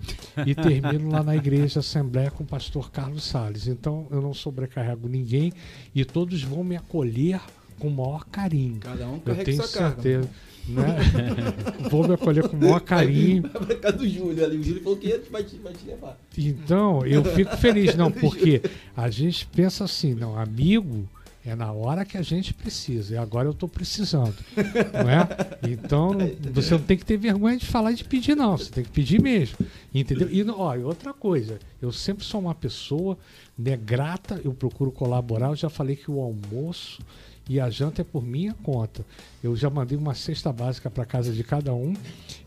[0.46, 3.66] e termino lá na igreja Assembleia com o pastor Carlos Sales.
[3.66, 5.52] Então eu não sobrecarrego ninguém
[5.92, 7.40] e todos vão me acolher
[7.80, 8.78] com o maior carinho.
[8.78, 10.28] Cada um eu tenho certeza.
[10.28, 10.30] Carga,
[10.68, 10.96] né?
[11.90, 13.42] Vou me acolher com o maior carinho.
[13.42, 14.56] Vai pra casa do Júlio ali.
[14.56, 16.18] O Júlio falou que vai te, vai te levar.
[16.36, 18.62] Então, eu fico feliz, não, porque
[18.96, 21.08] a gente pensa assim, não, amigo
[21.46, 23.14] é na hora que a gente precisa.
[23.14, 24.34] E agora eu estou precisando.
[24.56, 25.28] Não é?
[25.70, 26.16] Então,
[26.52, 28.56] você não tem que ter vergonha de falar e de pedir, não.
[28.56, 29.58] Você tem que pedir mesmo.
[29.94, 30.28] Entendeu?
[30.30, 33.18] E, ó, outra coisa, eu sempre sou uma pessoa
[33.58, 35.48] né, grata, eu procuro colaborar.
[35.48, 37.02] Eu já falei que o almoço
[37.48, 39.04] e a janta é por minha conta.
[39.42, 41.94] Eu já mandei uma cesta básica para casa de cada um,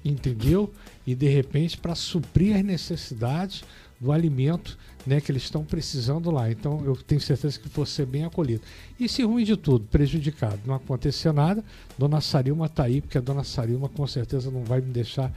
[0.04, 0.74] entendeu?
[1.06, 3.64] E de repente, para suprir as necessidades
[4.00, 6.52] do alimento né, que eles estão precisando lá.
[6.52, 8.62] Então eu tenho certeza que vou ser bem acolhido.
[9.00, 11.64] E se ruim de tudo, prejudicado, não acontecer nada,
[11.98, 15.32] Dona Sarilma está aí, porque a Dona Sarilma com certeza não vai me deixar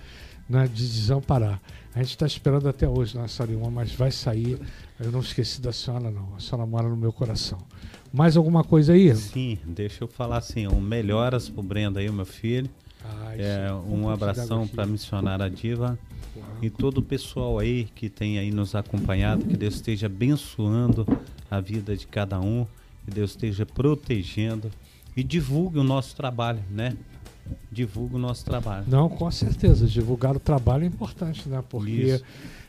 [0.48, 1.60] né, de desamparar.
[1.94, 4.58] A gente está esperando até hoje, Dona Sarilma, mas vai sair.
[4.98, 6.34] Eu não esqueci da senhora, não.
[6.36, 7.58] A senhora mora no meu coração.
[8.12, 9.14] Mais alguma coisa aí?
[9.14, 12.68] Sim, deixa eu falar assim, um melhoras pro Brenda aí, o meu filho.
[13.24, 15.98] Ai, É, um abração para missionária Diva
[16.60, 21.06] e todo o pessoal aí que tem aí nos acompanhado, que Deus esteja abençoando
[21.50, 22.66] a vida de cada um,
[23.04, 24.70] que Deus esteja protegendo
[25.16, 26.96] e divulgue o nosso trabalho, né?
[27.70, 28.84] Divulgue o nosso trabalho.
[28.86, 29.86] Não, com certeza.
[29.86, 31.62] Divulgar o trabalho é importante, né?
[31.68, 32.20] Porque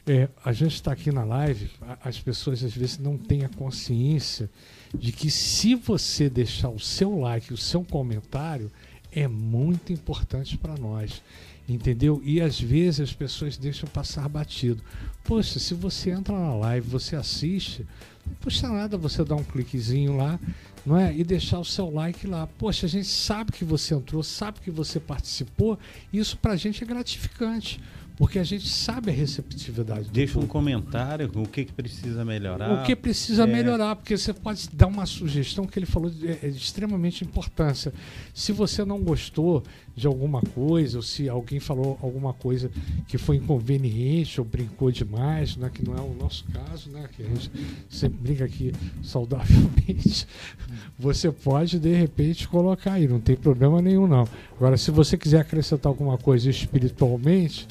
[0.08, 1.70] é, a gente está aqui na live,
[2.04, 4.50] as pessoas às vezes não têm a consciência
[4.94, 8.72] de que se você deixar o seu like, o seu comentário,
[9.12, 11.22] é muito importante para nós.
[11.68, 12.22] Entendeu?
[12.24, 14.84] E às vezes as pessoas deixam passar batido.
[15.24, 17.86] Poxa, se você entra na live, você assiste,
[18.26, 20.40] não custa nada você dar um cliquezinho lá,
[20.86, 21.16] não é?
[21.16, 22.48] E deixar o seu like lá.
[22.58, 25.78] Poxa, a gente sabe que você entrou, sabe que você participou,
[26.12, 27.80] isso pra gente é gratificante,
[28.18, 32.82] porque a gente sabe a receptividade Deixa um comentário o que, que precisa melhorar.
[32.82, 33.46] O que precisa É.
[33.46, 37.94] melhorar, porque você pode dar uma sugestão que ele falou de, é de extremamente importância.
[38.34, 39.64] Se você não gostou
[39.96, 42.72] de alguma coisa, ou se alguém falou alguma coisa
[43.08, 47.24] que foi inconveniente ou brincou demais, né, que não é o nosso caso, né, que
[47.24, 47.52] a gente
[47.90, 48.72] sempre brinca aqui
[49.04, 50.26] saudavelmente,
[50.98, 54.28] você pode de repente colocar aí, não tem problema nenhum não.
[54.56, 57.68] Agora, se você quiser acrescentar alguma coisa espiritualmente,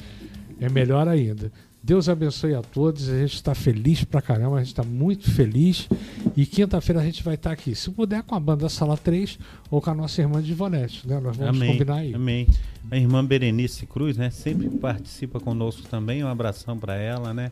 [0.61, 1.51] é melhor ainda.
[1.83, 3.09] Deus abençoe a todos.
[3.09, 5.89] A gente está feliz pra caramba, a gente está muito feliz.
[6.37, 7.73] E quinta-feira a gente vai estar aqui.
[7.73, 9.39] Se puder, com a banda Sala 3
[9.69, 11.19] ou com a nossa irmã de Ivonete, né?
[11.19, 11.71] Nós vamos Amém.
[11.71, 12.13] combinar aí.
[12.13, 12.47] Amém.
[12.89, 14.29] A irmã Berenice Cruz, né?
[14.29, 16.23] Sempre participa conosco também.
[16.23, 17.51] Um abração para ela, né?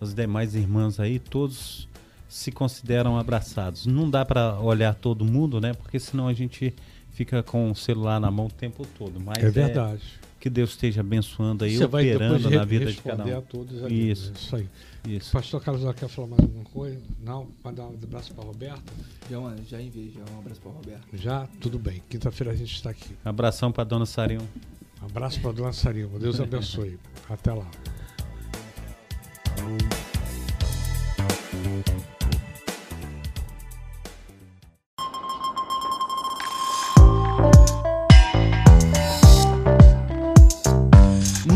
[0.00, 1.86] Os demais irmãs aí, todos
[2.28, 3.86] se consideram abraçados.
[3.86, 5.74] Não dá para olhar todo mundo, né?
[5.74, 6.74] Porque senão a gente
[7.10, 9.20] fica com o celular na mão o tempo todo.
[9.20, 10.02] Mas É verdade.
[10.46, 13.42] Que Deus esteja abençoando aí, Você operando na vida de cada a um.
[13.42, 14.12] todos ali.
[14.12, 14.32] Isso.
[14.32, 14.68] Isso aí.
[15.04, 15.32] Isso.
[15.32, 17.00] Pastor Carlos quer falar mais alguma coisa?
[17.20, 17.48] Não?
[17.64, 18.92] Mandar um abraço para Roberta?
[19.28, 19.38] Já,
[19.68, 21.08] já enviei, já um abraço para Roberto.
[21.14, 21.48] Já?
[21.60, 22.00] Tudo bem.
[22.08, 23.10] Quinta-feira a gente está aqui.
[23.24, 24.48] Abração para dona Sarinho.
[25.02, 26.16] Abraço para Dona Sarima.
[26.16, 26.96] Deus abençoe.
[27.28, 27.68] Até lá.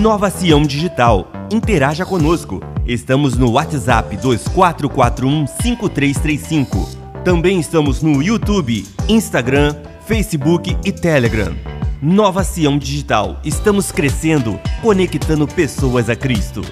[0.01, 1.31] Nova Sião Digital.
[1.53, 2.63] Interaja conosco.
[2.87, 6.89] Estamos no WhatsApp 2441-5335.
[7.23, 9.77] Também estamos no YouTube, Instagram,
[10.07, 11.55] Facebook e Telegram.
[12.01, 13.39] Nova Sião Digital.
[13.45, 16.63] Estamos crescendo, conectando pessoas a Cristo.